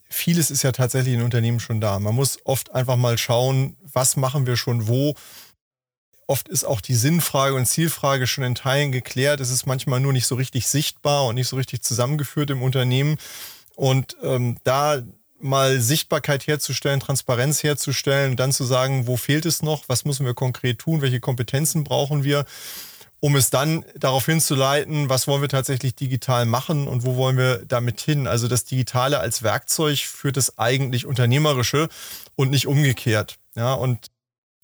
vieles 0.09 0.51
ist 0.51 0.63
ja 0.63 0.73
tatsächlich 0.73 1.15
in 1.15 1.23
Unternehmen 1.23 1.61
schon 1.61 1.81
da. 1.81 2.01
Man 2.01 2.15
muss 2.15 2.39
oft 2.45 2.75
einfach 2.75 2.97
mal 2.97 3.17
schauen, 3.17 3.77
was 3.81 4.17
machen 4.17 4.47
wir 4.47 4.57
schon 4.57 4.89
wo 4.89 5.15
Oft 6.27 6.49
ist 6.49 6.65
auch 6.65 6.81
die 6.81 6.95
Sinnfrage 6.95 7.55
und 7.55 7.67
Zielfrage 7.67 8.27
schon 8.27 8.45
in 8.45 8.55
Teilen 8.55 8.93
geklärt. 8.93 9.41
Es 9.41 9.51
ist 9.51 9.67
manchmal 9.67 10.01
nur 10.01 10.13
nicht 10.13 10.27
so 10.27 10.35
richtig 10.35 10.67
sichtbar 10.67 11.27
und 11.27 11.35
nicht 11.35 11.49
so 11.49 11.57
richtig 11.57 11.83
zusammengeführt 11.83 12.51
im 12.51 12.63
Unternehmen. 12.63 13.19
Und 13.77 14.17
ähm, 14.23 14.57
da 14.65 15.03
mal 15.41 15.81
Sichtbarkeit 15.81 16.47
herzustellen, 16.47 17.01
Transparenz 17.01 17.63
herzustellen, 17.63 18.37
dann 18.37 18.53
zu 18.53 18.65
sagen, 18.65 19.07
wo 19.07 19.17
fehlt 19.17 19.45
es 19.45 19.63
noch, 19.63 19.85
was 19.89 20.05
müssen 20.05 20.25
wir 20.25 20.35
konkret 20.35 20.79
tun, 20.79 21.03
welche 21.03 21.21
Kompetenzen 21.21 21.85
brauchen 21.85 22.25
wir, 22.25 22.47
um 23.21 23.37
es 23.37 23.51
dann 23.51 23.85
darauf 23.97 24.27
hinzuleiten, 24.27 25.09
was 25.11 25.27
wollen 25.27 25.43
wir 25.43 25.49
tatsächlich 25.49 25.95
digital 25.95 26.47
machen 26.47 26.89
und 26.89 27.05
wo 27.05 27.17
wollen 27.17 27.37
wir 27.37 27.65
damit 27.67 28.01
hin. 28.01 28.27
Also 28.27 28.49
das 28.49 28.65
Digitale 28.65 29.19
als 29.19 29.43
Werkzeug 29.43 29.99
führt 29.99 30.37
das 30.39 30.59
eigentlich 30.59 31.05
Unternehmerische 31.05 31.89
und 32.37 32.51
nicht 32.51 32.67
umgekehrt. 32.67 33.37
Ja, 33.55 33.75
und 33.75 34.11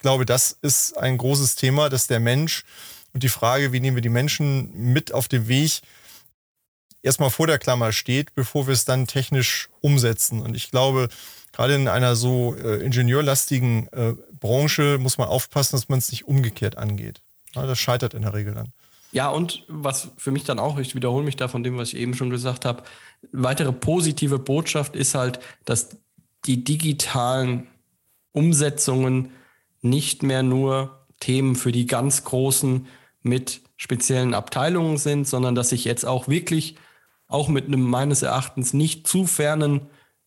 glaube, 0.01 0.27
das 0.27 0.59
ist 0.63 0.99
ein 0.99 1.17
großes 1.17 1.55
Thema, 1.55 1.89
dass 1.89 2.07
der 2.07 2.21
Mensch 2.21 2.65
und 3.13 3.23
die 3.23 3.29
Frage, 3.29 3.73
wie 3.73 3.81
nehmen 3.81 3.97
wir 3.97 4.03
die 4.03 4.09
Menschen 4.09 4.73
mit 4.75 5.13
auf 5.13 5.29
dem 5.29 5.49
Weg, 5.49 5.81
erstmal 7.03 7.31
vor 7.31 7.47
der 7.47 7.59
Klammer 7.59 7.93
steht, 7.93 8.35
bevor 8.35 8.67
wir 8.67 8.75
es 8.75 8.85
dann 8.85 9.07
technisch 9.07 9.69
umsetzen. 9.81 10.43
Und 10.43 10.55
ich 10.55 10.71
glaube, 10.71 11.09
gerade 11.53 11.75
in 11.75 11.89
einer 11.89 12.17
so 12.17 12.55
äh, 12.57 12.85
ingenieurlastigen 12.85 13.89
äh, 13.93 14.15
Branche 14.39 14.99
muss 14.99 15.19
man 15.19 15.29
aufpassen, 15.29 15.77
dass 15.77 15.89
man 15.89 15.99
es 15.99 16.11
nicht 16.11 16.27
umgekehrt 16.27 16.79
angeht. 16.79 17.23
Ja, 17.55 17.67
das 17.67 17.79
scheitert 17.79 18.15
in 18.15 18.23
der 18.23 18.35
Regel 18.35 18.55
dann. 18.55 18.73
Ja, 19.13 19.29
und 19.29 19.65
was 19.67 20.09
für 20.17 20.31
mich 20.31 20.45
dann 20.45 20.61
auch, 20.61 20.79
ich 20.79 20.95
wiederhole 20.95 21.25
mich 21.25 21.35
da 21.35 21.49
von 21.49 21.65
dem, 21.65 21.77
was 21.77 21.89
ich 21.89 21.97
eben 21.97 22.15
schon 22.15 22.31
gesagt 22.31 22.65
habe, 22.65 22.85
weitere 23.33 23.73
positive 23.73 24.39
Botschaft 24.39 24.95
ist 24.95 25.17
halt, 25.17 25.41
dass 25.65 25.97
die 26.47 26.63
digitalen 26.63 27.67
Umsetzungen 28.33 29.33
nicht 29.83 30.23
mehr 30.23 30.43
nur 30.43 31.07
Themen 31.21 31.55
für 31.55 31.73
die 31.73 31.87
ganz 31.87 32.25
Großen 32.25 32.87
mit 33.23 33.63
speziellen 33.77 34.35
Abteilungen 34.35 34.99
sind, 34.99 35.27
sondern 35.27 35.55
dass 35.55 35.71
sich 35.71 35.85
jetzt 35.85 36.05
auch 36.05 36.29
wirklich 36.29 36.77
auch 37.29 37.49
mit 37.49 37.67
einem 37.67 37.83
meines 37.83 38.23
Erachtens 38.23 38.73
nicht 38.73 39.07
zu 39.07 39.27
fernen 39.27 39.83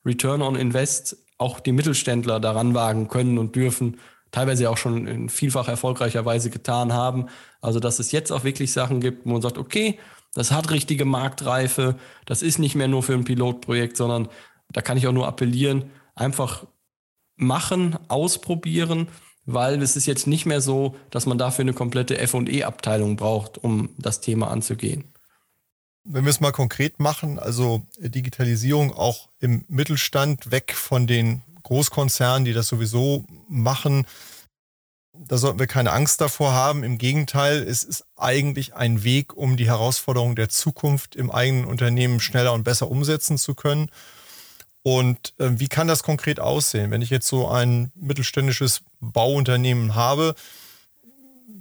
Return 0.05 0.41
on 0.41 0.55
Invest 0.55 1.17
auch 1.37 1.59
die 1.59 1.71
Mittelständler 1.71 2.39
daran 2.39 2.73
wagen 2.73 3.07
können 3.07 3.37
und 3.37 3.55
dürfen, 3.55 3.97
teilweise 4.31 4.69
auch 4.69 4.77
schon 4.77 5.07
in 5.07 5.29
vielfach 5.29 5.67
erfolgreicher 5.67 6.25
Weise 6.25 6.49
getan 6.49 6.93
haben. 6.93 7.27
Also 7.61 7.79
dass 7.79 7.99
es 7.99 8.11
jetzt 8.11 8.31
auch 8.31 8.43
wirklich 8.43 8.71
Sachen 8.71 9.01
gibt, 9.01 9.25
wo 9.25 9.31
man 9.31 9.41
sagt, 9.41 9.57
okay, 9.57 9.99
das 10.33 10.51
hat 10.51 10.71
richtige 10.71 11.05
Marktreife, 11.05 11.95
das 12.25 12.41
ist 12.41 12.57
nicht 12.57 12.75
mehr 12.75 12.87
nur 12.87 13.03
für 13.03 13.13
ein 13.13 13.25
Pilotprojekt, 13.25 13.97
sondern 13.97 14.29
da 14.71 14.81
kann 14.81 14.97
ich 14.97 15.07
auch 15.07 15.11
nur 15.11 15.27
appellieren, 15.27 15.91
einfach 16.15 16.65
machen, 17.35 17.97
ausprobieren 18.07 19.07
weil 19.45 19.82
es 19.82 19.95
ist 19.95 20.06
jetzt 20.06 20.27
nicht 20.27 20.45
mehr 20.45 20.62
so, 20.62 20.95
dass 21.10 21.25
man 21.25 21.38
dafür 21.38 21.63
eine 21.63 21.73
komplette 21.73 22.15
FE-Abteilung 22.27 23.15
braucht, 23.15 23.63
um 23.63 23.89
das 23.97 24.21
Thema 24.21 24.49
anzugehen. 24.49 25.06
Wenn 26.06 26.25
wir 26.25 26.32
es 26.32 26.41
mal 26.41 26.51
konkret 26.51 26.99
machen, 26.99 27.39
also 27.39 27.84
Digitalisierung 27.97 28.93
auch 28.93 29.29
im 29.39 29.63
Mittelstand, 29.69 30.51
weg 30.51 30.73
von 30.75 31.08
den 31.08 31.43
Großkonzernen, 31.63 32.43
die 32.43 32.53
das 32.53 32.67
sowieso 32.67 33.25
machen, 33.47 34.06
da 35.13 35.38
sollten 35.38 35.60
wir 35.60 35.67
keine 35.67 35.91
Angst 35.91 36.19
davor 36.21 36.53
haben. 36.53 36.84
Im 36.84 36.97
Gegenteil, 36.97 37.63
es 37.63 37.84
ist 37.84 38.03
eigentlich 38.15 38.73
ein 38.73 39.03
Weg, 39.03 39.34
um 39.34 39.58
die 39.58 39.67
Herausforderungen 39.67 40.36
der 40.36 40.49
Zukunft 40.49 41.15
im 41.15 41.32
eigenen 41.32 41.65
Unternehmen 41.65 42.19
schneller 42.19 42.53
und 42.53 42.63
besser 42.63 42.89
umsetzen 42.89 43.38
zu 43.38 43.53
können. 43.53 43.89
Und 44.83 45.33
äh, 45.39 45.51
wie 45.53 45.69
kann 45.69 45.87
das 45.87 46.03
konkret 46.03 46.39
aussehen? 46.41 46.91
Wenn 46.91 47.01
ich 47.01 47.09
jetzt 47.09 47.27
so 47.27 47.47
ein 47.47 47.91
mittelständisches 47.95 48.81
Bauunternehmen 48.99 49.95
habe, 49.95 50.35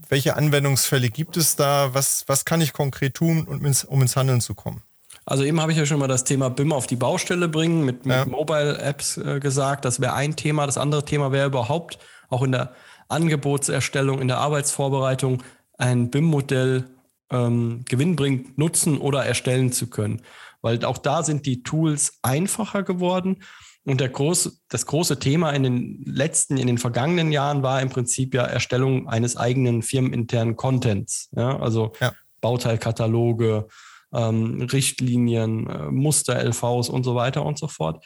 welche 0.09 0.37
Anwendungsfälle 0.37 1.09
gibt 1.09 1.37
es 1.37 1.57
da? 1.57 1.95
Was, 1.95 2.25
was 2.27 2.45
kann 2.45 2.61
ich 2.61 2.73
konkret 2.73 3.15
tun, 3.15 3.45
um 3.45 3.65
ins, 3.65 3.85
um 3.85 4.03
ins 4.03 4.17
Handeln 4.17 4.41
zu 4.41 4.55
kommen? 4.55 4.83
Also 5.25 5.45
eben 5.45 5.61
habe 5.61 5.71
ich 5.71 5.79
ja 5.79 5.87
schon 5.87 6.01
mal 6.01 6.09
das 6.09 6.25
Thema 6.25 6.51
BIM 6.51 6.73
auf 6.73 6.89
die 6.89 6.97
Baustelle 6.97 7.49
bringen, 7.49 7.85
mit, 7.85 8.05
mit 8.05 8.17
ja. 8.17 8.27
Mobile-Apps 8.27 9.19
äh, 9.19 9.41
gesagt. 9.41 9.85
Das 9.85 10.01
wäre 10.01 10.15
ein 10.15 10.35
Thema. 10.35 10.67
Das 10.67 10.77
andere 10.77 11.05
Thema 11.05 11.31
wäre 11.31 11.47
überhaupt 11.47 11.99
auch 12.29 12.43
in 12.43 12.51
der 12.53 12.75
Angebotserstellung, 13.09 14.21
in 14.21 14.29
der 14.29 14.39
Arbeitsvorbereitung 14.39 15.45
ein 15.79 16.11
BIM-Modell 16.11 16.85
ähm, 17.31 17.85
gewinnbringend 17.89 18.59
nutzen 18.59 18.99
oder 18.99 19.25
erstellen 19.25 19.73
zu 19.73 19.87
können 19.87 20.23
weil 20.63 20.85
auch 20.85 20.99
da 20.99 21.23
sind 21.23 21.45
die 21.45 21.63
Tools 21.63 22.19
einfacher 22.23 22.83
geworden. 22.83 23.43
Und 23.85 24.01
der 24.01 24.09
große, 24.09 24.53
das 24.69 24.87
große 24.87 25.19
Thema 25.19 25.51
in 25.51 25.65
den 25.65 26.05
letzten, 26.07 26.57
in 26.57 26.69
den 26.69 26.79
vergangenen 26.79 27.33
Jahren 27.33 27.65
war 27.65 27.83
im 27.83 27.91
Prinzip 27.91 28.33
ja 28.33 28.45
Erstellung 28.45 29.09
eines 29.09 29.37
eigenen 29.37 29.83
firmeninternen 29.83 30.55
Contents. 30.55 31.29
Ja, 31.37 31.59
also 31.59 31.93
ja. 32.01 32.13
Bauteilkataloge, 32.41 33.67
ähm, 34.13 34.63
Richtlinien, 34.63 35.69
äh, 35.69 35.91
Muster-LVs 35.91 36.89
und 36.89 37.03
so 37.03 37.17
weiter 37.17 37.45
und 37.45 37.59
so 37.59 37.67
fort. 37.67 38.05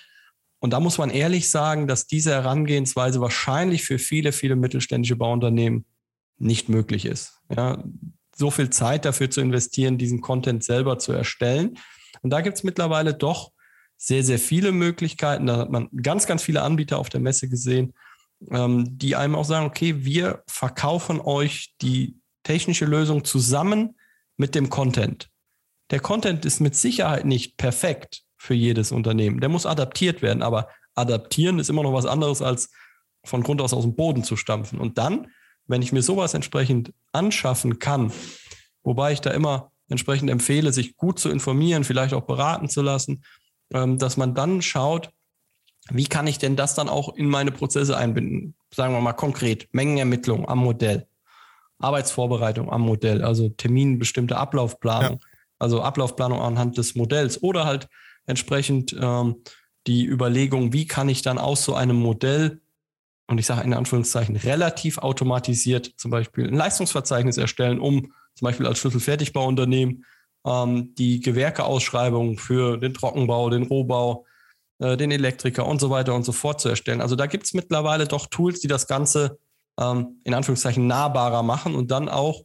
Und 0.61 0.73
da 0.73 0.81
muss 0.81 0.97
man 0.97 1.11
ehrlich 1.11 1.51
sagen, 1.51 1.87
dass 1.87 2.07
diese 2.07 2.31
Herangehensweise 2.33 3.21
wahrscheinlich 3.21 3.85
für 3.85 3.99
viele, 3.99 4.33
viele 4.33 4.57
mittelständische 4.57 5.16
Bauunternehmen 5.16 5.85
nicht 6.38 6.69
möglich 6.69 7.05
ist. 7.05 7.40
Ja, 7.55 7.85
so 8.35 8.51
viel 8.51 8.71
Zeit 8.71 9.05
dafür 9.05 9.31
zu 9.31 9.40
investieren, 9.40 9.99
diesen 9.99 10.21
Content 10.21 10.64
selber 10.64 10.99
zu 10.99 11.12
erstellen. 11.12 11.79
Und 12.27 12.31
da 12.31 12.41
gibt 12.41 12.57
es 12.57 12.65
mittlerweile 12.65 13.15
doch 13.15 13.53
sehr, 13.97 14.25
sehr 14.25 14.41
viele 14.41 14.73
Möglichkeiten. 14.73 15.47
Da 15.47 15.59
hat 15.59 15.71
man 15.71 15.89
ganz, 16.03 16.27
ganz 16.27 16.43
viele 16.43 16.62
Anbieter 16.62 16.99
auf 16.99 17.09
der 17.09 17.21
Messe 17.21 17.49
gesehen, 17.49 17.95
ähm, 18.51 18.99
die 18.99 19.15
einem 19.15 19.37
auch 19.37 19.45
sagen, 19.45 19.65
okay, 19.65 20.05
wir 20.05 20.43
verkaufen 20.49 21.21
euch 21.21 21.77
die 21.81 22.19
technische 22.43 22.85
Lösung 22.85 23.23
zusammen 23.23 23.97
mit 24.37 24.57
dem 24.57 24.71
Content. 24.71 25.31
Der 25.93 26.01
Content 26.01 26.45
ist 26.45 26.59
mit 26.59 26.75
Sicherheit 26.75 27.27
nicht 27.27 27.59
perfekt 27.59 28.25
für 28.37 28.55
jedes 28.55 28.91
Unternehmen. 28.91 29.39
Der 29.39 29.49
muss 29.49 29.65
adaptiert 29.65 30.21
werden, 30.21 30.43
aber 30.43 30.69
adaptieren 30.97 31.61
ist 31.61 31.71
immer 31.71 31.85
noch 31.85 31.93
was 31.93 32.07
anderes 32.07 32.43
als 32.43 32.73
von 33.25 33.45
Grund 33.45 33.61
aus 33.61 33.73
aus 33.73 33.85
dem 33.85 33.95
Boden 33.95 34.25
zu 34.25 34.37
stampfen. 34.37 34.81
Und 34.81 34.99
dann, 34.99 35.29
wenn 35.69 35.81
ich 35.81 35.93
mir 35.93 36.03
sowas 36.03 36.35
entsprechend 36.35 36.93
anschaffen 37.12 37.79
kann, 37.79 38.12
wobei 38.83 39.12
ich 39.12 39.21
da 39.21 39.31
immer 39.31 39.71
entsprechend 39.88 40.31
empfehle, 40.31 40.72
sich 40.72 40.96
gut 40.96 41.18
zu 41.18 41.31
informieren, 41.31 41.85
vielleicht 41.85 42.14
auch 42.14 42.27
beraten 42.27 42.68
zu 42.68 42.83
lassen, 42.83 43.22
ähm, 43.72 43.99
dass 43.99 44.16
man 44.16 44.35
dann 44.35 44.62
schaut, 44.62 45.11
wie 45.90 46.07
kann 46.07 46.27
ich 46.27 46.38
denn 46.38 46.57
das 46.57 46.75
dann 46.75 46.88
auch 46.88 47.14
in 47.14 47.27
meine 47.27 47.53
Prozesse 47.53 47.96
einbinden? 47.96 48.55
Sagen 48.75 48.92
wir 48.94 49.01
mal 49.01 49.12
konkret, 49.12 49.68
Mengenermittlung 49.72 50.49
am 50.49 50.59
Modell, 50.59 51.07
Arbeitsvorbereitung 51.79 52.72
am 52.72 52.83
Modell, 52.83 53.22
also 53.22 53.49
terminbestimmte 53.49 54.37
Ablaufplanung, 54.37 55.20
ja. 55.20 55.27
also 55.59 55.83
Ablaufplanung 55.83 56.40
anhand 56.40 56.77
des 56.77 56.96
Modells 56.96 57.42
oder 57.42 57.64
halt 57.64 57.88
entsprechend 58.27 58.96
ähm, 59.01 59.42
die 59.87 60.05
Überlegung, 60.05 60.72
wie 60.72 60.87
kann 60.87 61.09
ich 61.09 61.22
dann 61.22 61.38
aus 61.38 61.64
so 61.64 61.75
einem 61.75 61.96
Modell 61.96 62.61
und 63.29 63.38
ich 63.38 63.46
sage 63.46 63.62
in 63.62 63.75
Anführungszeichen 63.75 64.37
relativ 64.37 64.99
automatisiert 64.99 65.92
zum 65.96 66.11
Beispiel 66.11 66.46
ein 66.46 66.55
Leistungsverzeichnis 66.55 67.38
erstellen, 67.38 67.81
um 67.81 68.12
zum 68.37 68.46
Beispiel 68.46 68.66
als 68.66 68.79
Schlüsselfertigbauunternehmen 68.79 70.05
ähm, 70.46 70.94
die 70.94 71.20
Gewerkeausschreibung 71.20 72.38
für 72.38 72.77
den 72.77 72.94
Trockenbau, 72.94 73.51
den 73.51 73.64
Rohbau, 73.64 74.27
äh, 74.79 74.96
den 74.96 75.11
Elektriker 75.11 75.66
und 75.66 75.81
so 75.81 75.90
weiter 75.90 76.14
und 76.14 76.25
so 76.25 76.33
fort 76.33 76.61
zu 76.61 76.68
erstellen. 76.68 77.01
Also 77.01 77.16
da 77.16 77.27
gibt 77.27 77.46
es 77.46 77.55
mittlerweile 77.55 78.07
doch 78.07 78.27
Tools, 78.27 78.61
die 78.61 78.68
das 78.68 78.87
Ganze 78.87 79.38
ähm, 79.81 80.20
in 80.25 80.35
Anführungszeichen 80.35 80.87
nahbarer 80.87 81.42
machen 81.42 81.75
und 81.75 81.90
dann 81.90 82.09
auch, 82.09 82.44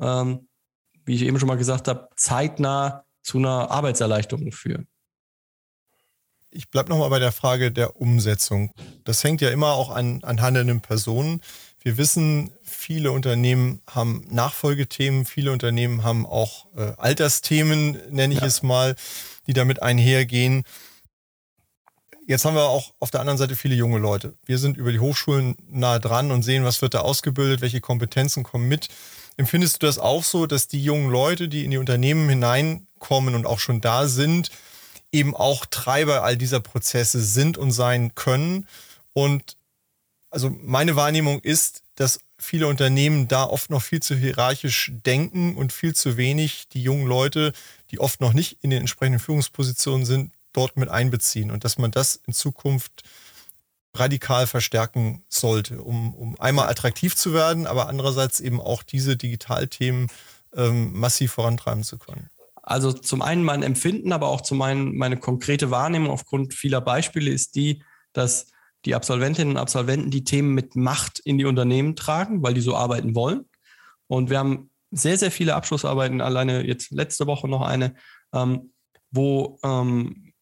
ähm, 0.00 0.48
wie 1.04 1.14
ich 1.14 1.22
eben 1.22 1.38
schon 1.38 1.48
mal 1.48 1.56
gesagt 1.56 1.88
habe, 1.88 2.08
zeitnah 2.16 3.04
zu 3.22 3.38
einer 3.38 3.70
Arbeitserleichterung 3.70 4.52
führen 4.52 4.86
ich 6.50 6.70
bleibe 6.70 6.90
nochmal 6.90 7.10
bei 7.10 7.18
der 7.18 7.32
Frage 7.32 7.70
der 7.70 8.00
Umsetzung. 8.00 8.72
Das 9.04 9.22
hängt 9.22 9.40
ja 9.40 9.50
immer 9.50 9.72
auch 9.72 9.90
an, 9.90 10.20
an 10.22 10.40
handelnden 10.40 10.80
Personen. 10.80 11.40
Wir 11.80 11.96
wissen, 11.96 12.52
viele 12.62 13.12
Unternehmen 13.12 13.80
haben 13.88 14.26
Nachfolgethemen, 14.30 15.24
viele 15.24 15.52
Unternehmen 15.52 16.02
haben 16.02 16.26
auch 16.26 16.66
äh, 16.76 16.92
Altersthemen, 16.96 17.98
nenne 18.10 18.34
ich 18.34 18.40
ja. 18.40 18.46
es 18.46 18.62
mal, 18.62 18.96
die 19.46 19.52
damit 19.52 19.82
einhergehen. 19.82 20.64
Jetzt 22.26 22.44
haben 22.44 22.56
wir 22.56 22.64
auch 22.64 22.92
auf 22.98 23.10
der 23.10 23.20
anderen 23.20 23.38
Seite 23.38 23.56
viele 23.56 23.74
junge 23.74 23.98
Leute. 23.98 24.34
Wir 24.44 24.58
sind 24.58 24.76
über 24.76 24.92
die 24.92 25.00
Hochschulen 25.00 25.56
nah 25.70 25.98
dran 25.98 26.30
und 26.30 26.42
sehen, 26.42 26.64
was 26.64 26.82
wird 26.82 26.94
da 26.94 27.00
ausgebildet, 27.00 27.62
welche 27.62 27.80
Kompetenzen 27.80 28.42
kommen 28.42 28.68
mit. 28.68 28.88
Empfindest 29.38 29.82
du 29.82 29.86
das 29.86 29.98
auch 29.98 30.24
so, 30.24 30.46
dass 30.46 30.68
die 30.68 30.82
jungen 30.82 31.10
Leute, 31.10 31.48
die 31.48 31.64
in 31.64 31.70
die 31.70 31.78
Unternehmen 31.78 32.28
hineinkommen 32.28 33.34
und 33.34 33.46
auch 33.46 33.60
schon 33.60 33.80
da 33.80 34.08
sind, 34.08 34.50
eben 35.12 35.34
auch 35.34 35.64
Treiber 35.64 36.24
all 36.24 36.36
dieser 36.36 36.60
Prozesse 36.60 37.22
sind 37.22 37.56
und 37.56 37.70
sein 37.70 38.14
können. 38.14 38.66
Und 39.12 39.56
also 40.30 40.50
meine 40.50 40.96
Wahrnehmung 40.96 41.40
ist, 41.40 41.82
dass 41.94 42.20
viele 42.38 42.68
Unternehmen 42.68 43.28
da 43.28 43.44
oft 43.44 43.70
noch 43.70 43.82
viel 43.82 44.00
zu 44.00 44.14
hierarchisch 44.14 44.92
denken 44.94 45.56
und 45.56 45.72
viel 45.72 45.94
zu 45.94 46.16
wenig 46.16 46.68
die 46.68 46.82
jungen 46.82 47.06
Leute, 47.06 47.52
die 47.90 47.98
oft 47.98 48.20
noch 48.20 48.32
nicht 48.32 48.58
in 48.62 48.70
den 48.70 48.80
entsprechenden 48.80 49.20
Führungspositionen 49.20 50.06
sind, 50.06 50.32
dort 50.52 50.76
mit 50.76 50.88
einbeziehen 50.88 51.50
und 51.50 51.64
dass 51.64 51.78
man 51.78 51.90
das 51.90 52.20
in 52.26 52.32
Zukunft 52.32 53.02
radikal 53.94 54.46
verstärken 54.46 55.24
sollte, 55.28 55.82
um, 55.82 56.14
um 56.14 56.40
einmal 56.40 56.68
attraktiv 56.68 57.16
zu 57.16 57.32
werden, 57.32 57.66
aber 57.66 57.88
andererseits 57.88 58.38
eben 58.38 58.60
auch 58.60 58.82
diese 58.82 59.16
Digitalthemen 59.16 60.08
ähm, 60.54 60.92
massiv 60.98 61.32
vorantreiben 61.32 61.82
zu 61.82 61.98
können. 61.98 62.30
Also 62.62 62.92
zum 62.92 63.22
einen 63.22 63.42
mein 63.42 63.62
Empfinden, 63.62 64.12
aber 64.12 64.28
auch 64.28 64.42
zum 64.42 64.60
einen 64.62 64.96
meine 64.96 65.16
konkrete 65.16 65.70
Wahrnehmung 65.70 66.10
aufgrund 66.10 66.54
vieler 66.54 66.80
Beispiele 66.80 67.30
ist 67.30 67.54
die, 67.54 67.82
dass 68.12 68.46
die 68.84 68.94
Absolventinnen 68.94 69.54
und 69.54 69.60
Absolventen 69.60 70.10
die 70.10 70.24
Themen 70.24 70.54
mit 70.54 70.76
Macht 70.76 71.18
in 71.20 71.38
die 71.38 71.44
Unternehmen 71.44 71.96
tragen, 71.96 72.42
weil 72.42 72.54
die 72.54 72.60
so 72.60 72.76
arbeiten 72.76 73.14
wollen. 73.14 73.44
Und 74.06 74.30
wir 74.30 74.38
haben 74.38 74.70
sehr, 74.90 75.18
sehr 75.18 75.30
viele 75.30 75.54
Abschlussarbeiten, 75.54 76.20
alleine 76.20 76.66
jetzt 76.66 76.90
letzte 76.90 77.26
Woche 77.26 77.48
noch 77.48 77.62
eine, 77.62 77.94
ähm, 78.32 78.72
wo 79.10 79.58
ähm, 79.62 80.32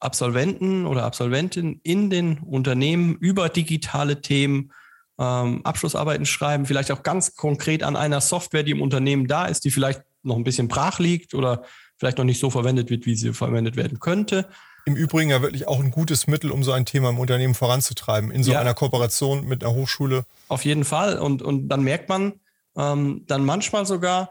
Absolventen 0.00 0.86
oder 0.86 1.04
Absolventinnen 1.04 1.80
in 1.84 2.10
den 2.10 2.38
Unternehmen 2.38 3.16
über 3.16 3.48
digitale 3.48 4.20
Themen 4.20 4.72
ähm, 5.18 5.64
Abschlussarbeiten 5.64 6.26
schreiben, 6.26 6.66
vielleicht 6.66 6.90
auch 6.90 7.02
ganz 7.02 7.36
konkret 7.36 7.82
an 7.82 7.94
einer 7.94 8.20
Software, 8.20 8.64
die 8.64 8.72
im 8.72 8.82
Unternehmen 8.82 9.28
da 9.28 9.46
ist, 9.46 9.64
die 9.64 9.70
vielleicht 9.70 10.02
noch 10.22 10.36
ein 10.36 10.44
bisschen 10.44 10.68
brach 10.68 10.98
liegt 10.98 11.34
oder 11.34 11.64
vielleicht 11.98 12.18
noch 12.18 12.24
nicht 12.24 12.40
so 12.40 12.50
verwendet 12.50 12.90
wird, 12.90 13.06
wie 13.06 13.14
sie 13.14 13.32
verwendet 13.32 13.76
werden 13.76 14.00
könnte. 14.00 14.48
Im 14.84 14.96
Übrigen 14.96 15.30
ja 15.30 15.42
wirklich 15.42 15.68
auch 15.68 15.80
ein 15.80 15.90
gutes 15.90 16.26
Mittel, 16.26 16.50
um 16.50 16.64
so 16.64 16.72
ein 16.72 16.84
Thema 16.84 17.10
im 17.10 17.18
Unternehmen 17.18 17.54
voranzutreiben, 17.54 18.30
in 18.30 18.42
so 18.42 18.52
ja. 18.52 18.60
einer 18.60 18.74
Kooperation 18.74 19.44
mit 19.44 19.62
einer 19.62 19.74
Hochschule. 19.74 20.24
Auf 20.48 20.64
jeden 20.64 20.84
Fall. 20.84 21.18
Und, 21.18 21.42
und 21.42 21.68
dann 21.68 21.82
merkt 21.82 22.08
man 22.08 22.40
ähm, 22.76 23.24
dann 23.26 23.44
manchmal 23.44 23.86
sogar, 23.86 24.30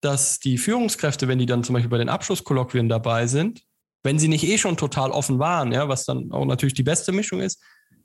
dass 0.00 0.38
die 0.38 0.58
Führungskräfte, 0.58 1.28
wenn 1.28 1.38
die 1.38 1.46
dann 1.46 1.64
zum 1.64 1.74
Beispiel 1.74 1.90
bei 1.90 1.98
den 1.98 2.08
Abschlusskolloquien 2.08 2.88
dabei 2.88 3.26
sind, 3.26 3.62
wenn 4.02 4.18
sie 4.18 4.28
nicht 4.28 4.44
eh 4.44 4.58
schon 4.58 4.76
total 4.76 5.10
offen 5.10 5.38
waren, 5.38 5.72
ja, 5.72 5.88
was 5.88 6.04
dann 6.04 6.30
auch 6.30 6.44
natürlich 6.44 6.74
die 6.74 6.82
beste 6.82 7.12
Mischung 7.12 7.40
ist, 7.40 7.60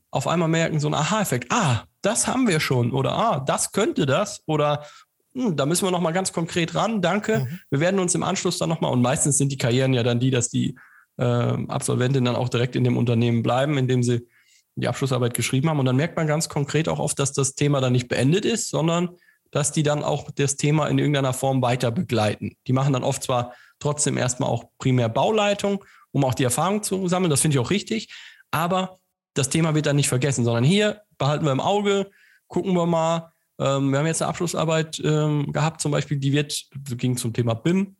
auf 0.10 0.27
einmal 0.27 0.49
merken 0.49 0.80
so 0.80 0.88
ein 0.88 0.93
Aha-Effekt. 0.93 1.51
Ah, 1.51 1.84
das 2.01 2.27
haben 2.27 2.47
wir 2.47 2.60
schon. 2.60 2.91
Oder 2.91 3.13
ah, 3.13 3.39
das 3.39 3.71
könnte 3.71 4.06
das. 4.06 4.41
Oder 4.45 4.86
hm, 5.34 5.56
da 5.56 5.65
müssen 5.65 5.86
wir 5.86 5.91
noch 5.91 6.01
mal 6.01 6.12
ganz 6.12 6.34
konkret 6.34 6.75
ran, 6.75 7.01
danke. 7.01 7.39
Mhm. 7.39 7.60
Wir 7.69 7.80
werden 7.80 7.99
uns 7.99 8.15
im 8.15 8.23
Anschluss 8.23 8.58
dann 8.58 8.69
noch 8.69 8.82
mal, 8.82 8.89
und 8.89 9.01
meistens 9.01 9.38
sind 9.38 9.51
die 9.51 9.58
Karrieren 9.58 9.93
ja 9.93 10.04
dann 10.04 10.19
die, 10.19 10.32
dass 10.32 10.49
die 10.49 10.77
äh, 11.17 11.24
Absolventinnen 11.24 12.26
dann 12.26 12.36
auch 12.36 12.50
direkt 12.50 12.76
in 12.76 12.84
dem 12.84 12.97
Unternehmen 12.97 13.43
bleiben, 13.43 13.78
in 13.78 13.88
dem 13.88 14.04
sie 14.04 14.28
die 14.76 14.88
Abschlussarbeit 14.88 15.34
geschrieben 15.34 15.69
haben. 15.69 15.80
Und 15.80 15.86
dann 15.86 15.95
merkt 15.95 16.15
man 16.15 16.28
ganz 16.28 16.50
konkret 16.50 16.88
auch 16.88 17.00
oft, 17.00 17.19
dass 17.19 17.34
das 17.34 17.56
Thema 17.56 17.82
dann 17.82 17.93
nicht 17.93 18.08
beendet 18.08 18.45
ist, 18.45 18.69
sondern 18.69 19.10
dass 19.52 19.71
die 19.71 19.84
dann 19.84 20.04
auch 20.04 20.32
das 20.32 20.56
Thema 20.56 20.88
in 20.88 20.97
irgendeiner 20.97 21.34
Form 21.34 21.62
weiter 21.62 21.91
begleiten. 21.91 22.56
Die 22.67 22.74
machen 22.74 22.93
dann 22.93 23.04
oft 23.04 23.24
zwar 23.24 23.54
trotzdem 23.80 24.17
erstmal 24.17 24.50
auch 24.50 24.65
primär 24.78 25.10
Bauleitung, 25.10 25.84
um 26.12 26.24
auch 26.24 26.34
die 26.34 26.43
Erfahrung 26.43 26.84
zu 26.84 27.08
sammeln, 27.08 27.30
das 27.30 27.41
finde 27.41 27.56
ich 27.56 27.60
auch 27.60 27.69
richtig, 27.69 28.13
aber 28.52 29.00
das 29.34 29.50
Thema 29.50 29.76
wird 29.76 29.86
dann 29.86 29.95
nicht 29.95 30.10
vergessen, 30.10 30.43
sondern 30.43 30.63
hier 30.63 31.02
behalten 31.17 31.45
wir 31.45 31.52
im 31.52 31.60
Auge, 31.60 32.10
gucken 32.47 32.74
wir 32.74 32.86
mal, 32.86 33.32
ähm, 33.60 33.91
wir 33.91 34.00
haben 34.00 34.08
jetzt 34.08 34.21
eine 34.21 34.30
Abschlussarbeit 34.30 35.02
ähm, 35.04 35.52
gehabt, 35.52 35.82
zum 35.82 35.91
Beispiel, 35.91 36.17
die 36.17 36.34
wird, 36.34 36.67
ging 36.97 37.17
zum 37.17 37.34
Thema 37.34 37.54
BIM, 37.54 37.95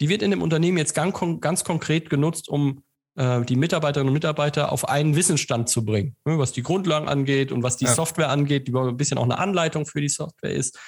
die 0.00 0.08
wird 0.08 0.22
in 0.22 0.30
dem 0.30 0.42
Unternehmen 0.42 0.78
jetzt 0.78 0.94
ganz, 0.94 1.18
ganz 1.40 1.64
konkret 1.64 2.10
genutzt, 2.10 2.48
um 2.48 2.82
äh, 3.16 3.42
die 3.42 3.56
Mitarbeiterinnen 3.56 4.08
und 4.08 4.14
Mitarbeiter 4.14 4.72
auf 4.72 4.88
einen 4.88 5.16
Wissensstand 5.16 5.68
zu 5.68 5.84
bringen, 5.84 6.16
ne, 6.24 6.38
was 6.38 6.52
die 6.52 6.62
Grundlagen 6.62 7.08
angeht 7.08 7.50
und 7.50 7.62
was 7.62 7.76
die 7.76 7.86
ja. 7.86 7.94
Software 7.94 8.28
angeht, 8.28 8.68
die 8.68 8.74
ein 8.74 8.96
bisschen 8.96 9.18
auch 9.18 9.24
eine 9.24 9.38
Anleitung 9.38 9.86
für 9.86 10.00
die 10.00 10.08
Software 10.08 10.52
ist, 10.52 10.78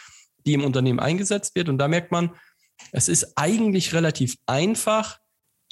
die 0.46 0.54
im 0.54 0.64
Unternehmen 0.64 1.00
eingesetzt 1.00 1.54
wird. 1.54 1.68
Und 1.68 1.78
da 1.78 1.88
merkt 1.88 2.12
man, 2.12 2.30
es 2.92 3.08
ist 3.08 3.32
eigentlich 3.36 3.94
relativ 3.94 4.36
einfach, 4.46 5.18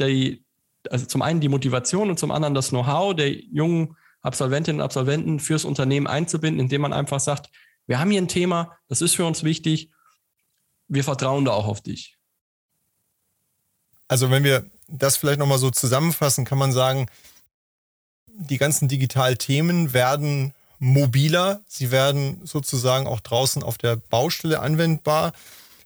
die, 0.00 0.44
also 0.90 1.06
zum 1.06 1.22
einen 1.22 1.40
die 1.40 1.48
Motivation 1.48 2.10
und 2.10 2.18
zum 2.18 2.30
anderen 2.30 2.54
das 2.54 2.70
Know-how 2.70 3.14
der 3.14 3.32
jungen 3.32 3.96
Absolventinnen 4.22 4.80
und 4.80 4.84
Absolventen 4.84 5.38
fürs 5.38 5.64
Unternehmen 5.64 6.06
einzubinden, 6.06 6.60
indem 6.60 6.80
man 6.80 6.92
einfach 6.92 7.20
sagt, 7.20 7.48
wir 7.86 8.00
haben 8.00 8.10
hier 8.10 8.20
ein 8.20 8.28
Thema, 8.28 8.76
das 8.88 9.00
ist 9.00 9.14
für 9.14 9.24
uns 9.24 9.44
wichtig, 9.44 9.92
wir 10.88 11.04
vertrauen 11.04 11.44
da 11.44 11.52
auch 11.52 11.68
auf 11.68 11.80
dich. 11.80 12.15
Also 14.08 14.30
wenn 14.30 14.44
wir 14.44 14.64
das 14.88 15.16
vielleicht 15.16 15.38
nochmal 15.38 15.58
so 15.58 15.70
zusammenfassen, 15.70 16.44
kann 16.44 16.58
man 16.58 16.72
sagen, 16.72 17.06
die 18.28 18.58
ganzen 18.58 18.88
Digitalthemen 18.88 19.92
werden 19.92 20.52
mobiler, 20.78 21.60
sie 21.66 21.90
werden 21.90 22.40
sozusagen 22.44 23.06
auch 23.06 23.20
draußen 23.20 23.62
auf 23.62 23.78
der 23.78 23.96
Baustelle 23.96 24.60
anwendbar. 24.60 25.32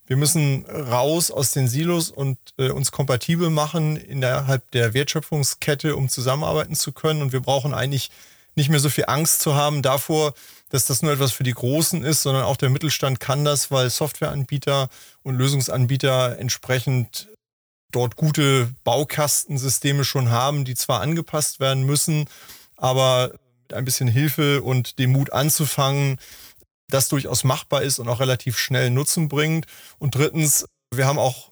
Wir 0.07 0.17
müssen 0.17 0.67
raus 0.67 1.31
aus 1.31 1.53
den 1.53 1.69
Silos 1.69 2.11
und 2.11 2.37
äh, 2.59 2.71
uns 2.71 2.91
kompatibel 2.91 3.49
machen 3.49 3.97
innerhalb 3.97 4.69
der 4.73 4.93
Wertschöpfungskette, 4.93 5.95
um 5.95 6.09
zusammenarbeiten 6.09 6.75
zu 6.75 6.91
können. 6.91 7.23
Und 7.23 7.33
wir 7.33 7.41
brauchen 7.41 7.73
eigentlich 7.73 8.11
nicht 8.57 8.71
mehr 8.71 8.81
so 8.81 8.89
viel 8.89 9.05
Angst 9.07 9.41
zu 9.41 9.55
haben 9.55 9.83
davor, 9.83 10.35
dass 10.71 10.87
das 10.87 11.03
nur 11.03 11.13
etwas 11.13 11.31
für 11.31 11.45
die 11.45 11.53
Großen 11.55 12.03
ist, 12.03 12.23
sondern 12.23 12.43
auch 12.43 12.57
der 12.57 12.71
Mittelstand 12.71 13.21
kann 13.21 13.45
das, 13.45 13.71
weil 13.71 13.89
Softwareanbieter 13.89 14.89
und 15.23 15.37
Lösungsanbieter 15.37 16.39
entsprechend 16.39 17.29
dort 17.91 18.17
gute 18.17 18.73
Baukastensysteme 18.85 20.05
schon 20.05 20.31
haben, 20.31 20.65
die 20.65 20.75
zwar 20.75 21.01
angepasst 21.01 21.61
werden 21.61 21.85
müssen, 21.85 22.27
aber 22.77 23.33
mit 23.71 23.75
ein 23.75 23.85
bisschen 23.85 24.09
Hilfe 24.09 24.63
und 24.63 24.99
dem 24.99 25.13
Mut 25.13 25.33
anzufangen, 25.33 26.19
das 26.89 27.09
durchaus 27.09 27.45
machbar 27.45 27.83
ist 27.83 27.99
und 27.99 28.09
auch 28.09 28.21
relativ 28.21 28.59
schnell 28.59 28.91
Nutzen 28.91 29.29
bringt. 29.29 29.67
Und 29.99 30.15
drittens, 30.17 30.67
wir 30.93 31.07
haben 31.07 31.19
auch 31.19 31.51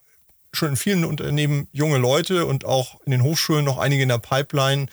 schon 0.52 0.70
in 0.70 0.76
vielen 0.76 1.04
Unternehmen 1.04 1.68
junge 1.72 1.98
Leute 1.98 2.46
und 2.46 2.64
auch 2.64 3.00
in 3.04 3.12
den 3.12 3.22
Hochschulen 3.22 3.64
noch 3.64 3.78
einige 3.78 4.02
in 4.02 4.08
der 4.08 4.18
Pipeline, 4.18 4.86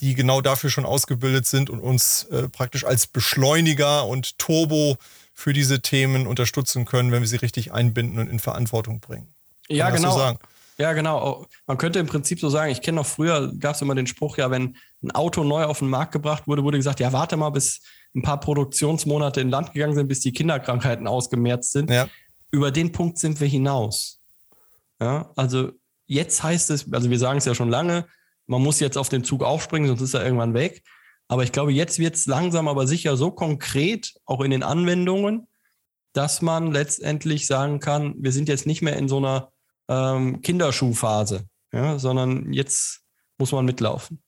die 0.00 0.14
genau 0.14 0.40
dafür 0.40 0.70
schon 0.70 0.86
ausgebildet 0.86 1.46
sind 1.46 1.70
und 1.70 1.80
uns 1.80 2.24
äh, 2.24 2.48
praktisch 2.48 2.84
als 2.84 3.06
Beschleuniger 3.06 4.06
und 4.06 4.38
Turbo 4.38 4.96
für 5.34 5.52
diese 5.52 5.80
Themen 5.80 6.26
unterstützen 6.26 6.84
können, 6.84 7.12
wenn 7.12 7.22
wir 7.22 7.28
sie 7.28 7.36
richtig 7.36 7.72
einbinden 7.72 8.18
und 8.18 8.28
in 8.28 8.38
Verantwortung 8.38 9.00
bringen. 9.00 9.26
Kann 9.66 9.76
ja, 9.76 9.90
genau. 9.90 10.16
So 10.16 10.38
ja, 10.80 10.94
genau. 10.94 11.46
Man 11.66 11.76
könnte 11.76 11.98
im 11.98 12.06
Prinzip 12.06 12.40
so 12.40 12.48
sagen, 12.48 12.72
ich 12.72 12.80
kenne 12.80 12.96
noch 12.96 13.06
früher, 13.06 13.52
gab 13.58 13.74
es 13.74 13.82
immer 13.82 13.94
den 13.94 14.06
Spruch, 14.06 14.38
ja, 14.38 14.50
wenn 14.50 14.76
ein 15.02 15.10
Auto 15.10 15.44
neu 15.44 15.64
auf 15.64 15.80
den 15.80 15.90
Markt 15.90 16.12
gebracht 16.12 16.48
wurde, 16.48 16.64
wurde 16.64 16.78
gesagt, 16.78 17.00
ja, 17.00 17.12
warte 17.12 17.36
mal, 17.36 17.50
bis 17.50 17.82
ein 18.14 18.22
paar 18.22 18.40
Produktionsmonate 18.40 19.42
in 19.42 19.50
Land 19.50 19.74
gegangen 19.74 19.94
sind, 19.94 20.08
bis 20.08 20.20
die 20.20 20.32
Kinderkrankheiten 20.32 21.06
ausgemerzt 21.06 21.72
sind. 21.72 21.90
Ja. 21.90 22.08
Über 22.50 22.70
den 22.70 22.92
Punkt 22.92 23.18
sind 23.18 23.40
wir 23.40 23.46
hinaus. 23.46 24.20
Ja, 25.00 25.30
also 25.36 25.72
jetzt 26.06 26.42
heißt 26.42 26.70
es, 26.70 26.90
also 26.92 27.10
wir 27.10 27.18
sagen 27.18 27.38
es 27.38 27.44
ja 27.44 27.54
schon 27.54 27.68
lange, 27.68 28.06
man 28.46 28.62
muss 28.62 28.80
jetzt 28.80 28.96
auf 28.96 29.10
den 29.10 29.22
Zug 29.22 29.44
aufspringen, 29.44 29.86
sonst 29.86 30.00
ist 30.00 30.14
er 30.14 30.24
irgendwann 30.24 30.54
weg. 30.54 30.82
Aber 31.28 31.44
ich 31.44 31.52
glaube, 31.52 31.72
jetzt 31.72 31.98
wird 31.98 32.16
es 32.16 32.24
langsam 32.24 32.68
aber 32.68 32.86
sicher 32.86 33.18
so 33.18 33.30
konkret, 33.30 34.14
auch 34.24 34.40
in 34.40 34.50
den 34.50 34.62
Anwendungen, 34.62 35.46
dass 36.14 36.40
man 36.40 36.72
letztendlich 36.72 37.46
sagen 37.46 37.80
kann, 37.80 38.14
wir 38.18 38.32
sind 38.32 38.48
jetzt 38.48 38.66
nicht 38.66 38.80
mehr 38.80 38.96
in 38.96 39.08
so 39.08 39.18
einer 39.18 39.52
ähm, 39.90 40.40
Kinderschuhphase, 40.40 41.44
ja, 41.72 41.98
sondern 41.98 42.54
jetzt 42.54 43.02
muss 43.36 43.52
man 43.52 43.66
mitlaufen 43.66 44.18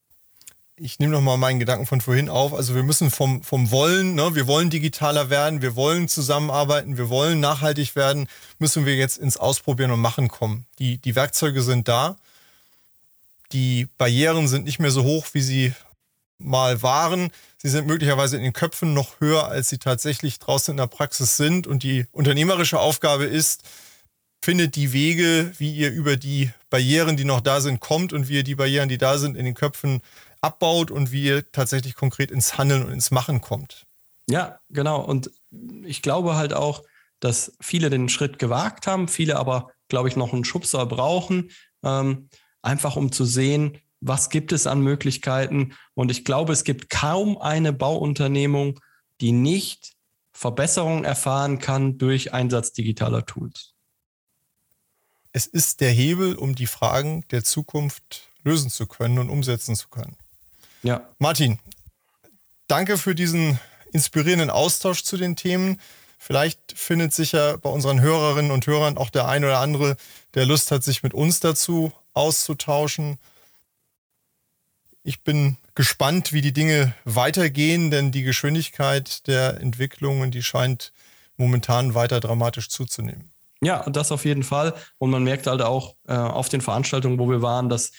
ich 0.75 0.99
nehme 0.99 1.13
nochmal 1.13 1.37
meinen 1.37 1.59
Gedanken 1.59 1.85
von 1.85 2.01
vorhin 2.01 2.29
auf. 2.29 2.53
Also 2.53 2.75
wir 2.75 2.83
müssen 2.83 3.11
vom, 3.11 3.43
vom 3.43 3.71
Wollen, 3.71 4.15
ne, 4.15 4.35
wir 4.35 4.47
wollen 4.47 4.69
digitaler 4.69 5.29
werden, 5.29 5.61
wir 5.61 5.75
wollen 5.75 6.07
zusammenarbeiten, 6.07 6.97
wir 6.97 7.09
wollen 7.09 7.39
nachhaltig 7.39 7.95
werden, 7.95 8.27
müssen 8.59 8.85
wir 8.85 8.95
jetzt 8.95 9.17
ins 9.17 9.37
Ausprobieren 9.37 9.91
und 9.91 9.99
Machen 9.99 10.29
kommen. 10.29 10.65
Die, 10.79 10.97
die 10.97 11.15
Werkzeuge 11.15 11.61
sind 11.61 11.87
da. 11.87 12.17
Die 13.51 13.87
Barrieren 13.97 14.47
sind 14.47 14.65
nicht 14.65 14.79
mehr 14.79 14.89
so 14.89 15.03
hoch, 15.03 15.27
wie 15.33 15.41
sie 15.41 15.73
mal 16.39 16.81
waren. 16.81 17.31
Sie 17.57 17.69
sind 17.69 17.85
möglicherweise 17.85 18.35
in 18.35 18.43
den 18.43 18.53
Köpfen 18.53 18.93
noch 18.93 19.21
höher, 19.21 19.47
als 19.47 19.69
sie 19.69 19.77
tatsächlich 19.77 20.39
draußen 20.39 20.71
in 20.73 20.77
der 20.77 20.87
Praxis 20.87 21.37
sind. 21.37 21.67
Und 21.67 21.83
die 21.83 22.07
unternehmerische 22.11 22.79
Aufgabe 22.79 23.25
ist, 23.25 23.63
findet 24.43 24.75
die 24.75 24.91
Wege, 24.91 25.53
wie 25.57 25.73
ihr 25.73 25.89
über 25.91 26.17
die 26.17 26.51
Barrieren, 26.69 27.15
die 27.15 27.23
noch 27.23 27.39
da 27.39 27.61
sind, 27.61 27.79
kommt 27.79 28.11
und 28.11 28.27
wie 28.27 28.35
ihr 28.35 28.43
die 28.43 28.55
Barrieren, 28.55 28.89
die 28.89 28.97
da 28.97 29.17
sind, 29.17 29.37
in 29.37 29.45
den 29.45 29.53
Köpfen 29.53 30.01
abbaut 30.41 30.91
und 30.91 31.13
wie 31.13 31.23
ihr 31.23 31.51
tatsächlich 31.53 31.95
konkret 31.95 32.29
ins 32.29 32.57
Handeln 32.57 32.83
und 32.83 32.91
ins 32.91 33.09
Machen 33.09 33.39
kommt. 33.39 33.85
Ja, 34.29 34.59
genau. 34.69 35.01
Und 35.01 35.31
ich 35.85 36.01
glaube 36.01 36.35
halt 36.35 36.53
auch, 36.53 36.83
dass 37.21 37.53
viele 37.61 37.89
den 37.89 38.09
Schritt 38.09 38.37
gewagt 38.37 38.85
haben, 38.85 39.07
viele 39.07 39.37
aber, 39.37 39.69
glaube 39.87 40.09
ich, 40.09 40.17
noch 40.17 40.33
einen 40.33 40.43
Schubser 40.43 40.85
brauchen, 40.85 41.51
ähm, 41.81 42.27
einfach 42.61 42.97
um 42.97 43.13
zu 43.13 43.23
sehen, 43.23 43.77
was 44.01 44.29
gibt 44.29 44.51
es 44.51 44.67
an 44.67 44.81
Möglichkeiten. 44.81 45.73
Und 45.93 46.11
ich 46.11 46.25
glaube, 46.25 46.51
es 46.51 46.65
gibt 46.65 46.89
kaum 46.89 47.37
eine 47.37 47.71
Bauunternehmung, 47.71 48.81
die 49.21 49.31
nicht 49.31 49.93
Verbesserungen 50.33 51.05
erfahren 51.05 51.59
kann 51.59 51.97
durch 51.97 52.33
Einsatz 52.33 52.73
digitaler 52.73 53.25
Tools. 53.25 53.72
Es 55.33 55.47
ist 55.47 55.81
der 55.81 55.89
Hebel, 55.89 56.35
um 56.35 56.53
die 56.53 56.67
Fragen 56.67 57.25
der 57.31 57.43
Zukunft 57.43 58.29
lösen 58.43 58.69
zu 58.69 58.85
können 58.85 59.17
und 59.17 59.29
umsetzen 59.29 59.75
zu 59.75 59.87
können. 59.89 60.15
Ja. 60.83 61.09
Martin, 61.17 61.59
danke 62.67 62.99
für 62.99 63.15
diesen 63.15 63.59
inspirierenden 63.91 64.51
Austausch 64.51 65.03
zu 65.03 65.17
den 65.17 65.35
Themen. 65.35 65.81
Vielleicht 66.19 66.77
findet 66.77 67.13
sich 67.13 67.31
ja 67.31 67.57
bei 67.57 67.69
unseren 67.69 67.99
Hörerinnen 67.99 68.51
und 68.51 68.67
Hörern 68.67 68.97
auch 68.97 69.09
der 69.09 69.27
ein 69.27 69.43
oder 69.43 69.59
andere, 69.59 69.97
der 70.35 70.45
Lust 70.45 70.71
hat, 70.71 70.83
sich 70.83 71.01
mit 71.01 71.15
uns 71.15 71.39
dazu 71.39 71.91
auszutauschen. 72.13 73.17
Ich 75.01 75.23
bin 75.23 75.57
gespannt, 75.73 76.31
wie 76.31 76.41
die 76.41 76.53
Dinge 76.53 76.93
weitergehen, 77.05 77.89
denn 77.89 78.11
die 78.11 78.23
Geschwindigkeit 78.23 79.25
der 79.27 79.59
Entwicklungen, 79.59 80.29
die 80.29 80.43
scheint 80.43 80.93
momentan 81.37 81.95
weiter 81.95 82.19
dramatisch 82.19 82.69
zuzunehmen. 82.69 83.32
Ja, 83.63 83.89
das 83.89 84.11
auf 84.11 84.25
jeden 84.25 84.43
Fall. 84.43 84.73
Und 84.97 85.09
man 85.09 85.23
merkt 85.23 85.47
halt 85.47 85.61
auch 85.61 85.95
äh, 86.07 86.13
auf 86.13 86.49
den 86.49 86.61
Veranstaltungen, 86.61 87.19
wo 87.19 87.29
wir 87.29 87.41
waren, 87.41 87.69
dass 87.69 87.91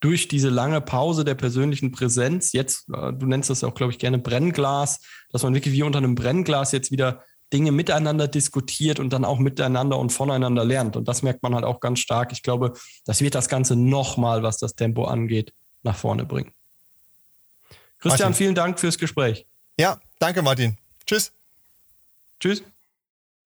durch 0.00 0.28
diese 0.28 0.50
lange 0.50 0.80
Pause 0.80 1.24
der 1.24 1.34
persönlichen 1.34 1.92
Präsenz, 1.92 2.52
jetzt, 2.52 2.88
äh, 2.90 3.12
du 3.12 3.26
nennst 3.26 3.50
das 3.50 3.64
auch, 3.64 3.74
glaube 3.74 3.92
ich, 3.92 3.98
gerne 3.98 4.18
Brennglas, 4.18 5.00
dass 5.30 5.42
man 5.42 5.54
wirklich 5.54 5.74
wie 5.74 5.82
unter 5.82 5.98
einem 5.98 6.14
Brennglas 6.14 6.72
jetzt 6.72 6.90
wieder 6.90 7.24
Dinge 7.52 7.72
miteinander 7.72 8.26
diskutiert 8.28 8.98
und 8.98 9.12
dann 9.12 9.24
auch 9.24 9.38
miteinander 9.38 9.98
und 9.98 10.10
voneinander 10.10 10.64
lernt. 10.64 10.96
Und 10.96 11.08
das 11.08 11.22
merkt 11.22 11.42
man 11.42 11.54
halt 11.54 11.64
auch 11.64 11.80
ganz 11.80 12.00
stark. 12.00 12.32
Ich 12.32 12.42
glaube, 12.42 12.72
das 13.04 13.20
wird 13.20 13.34
das 13.34 13.48
Ganze 13.48 13.76
nochmal, 13.76 14.42
was 14.42 14.58
das 14.58 14.74
Tempo 14.74 15.04
angeht, 15.04 15.52
nach 15.82 15.96
vorne 15.96 16.24
bringen. 16.24 16.52
Christian, 17.98 18.30
Martin. 18.30 18.34
vielen 18.34 18.54
Dank 18.54 18.78
fürs 18.78 18.98
Gespräch. 18.98 19.46
Ja, 19.78 19.98
danke, 20.18 20.42
Martin. 20.42 20.76
Tschüss. 21.06 21.32
Tschüss. 22.40 22.62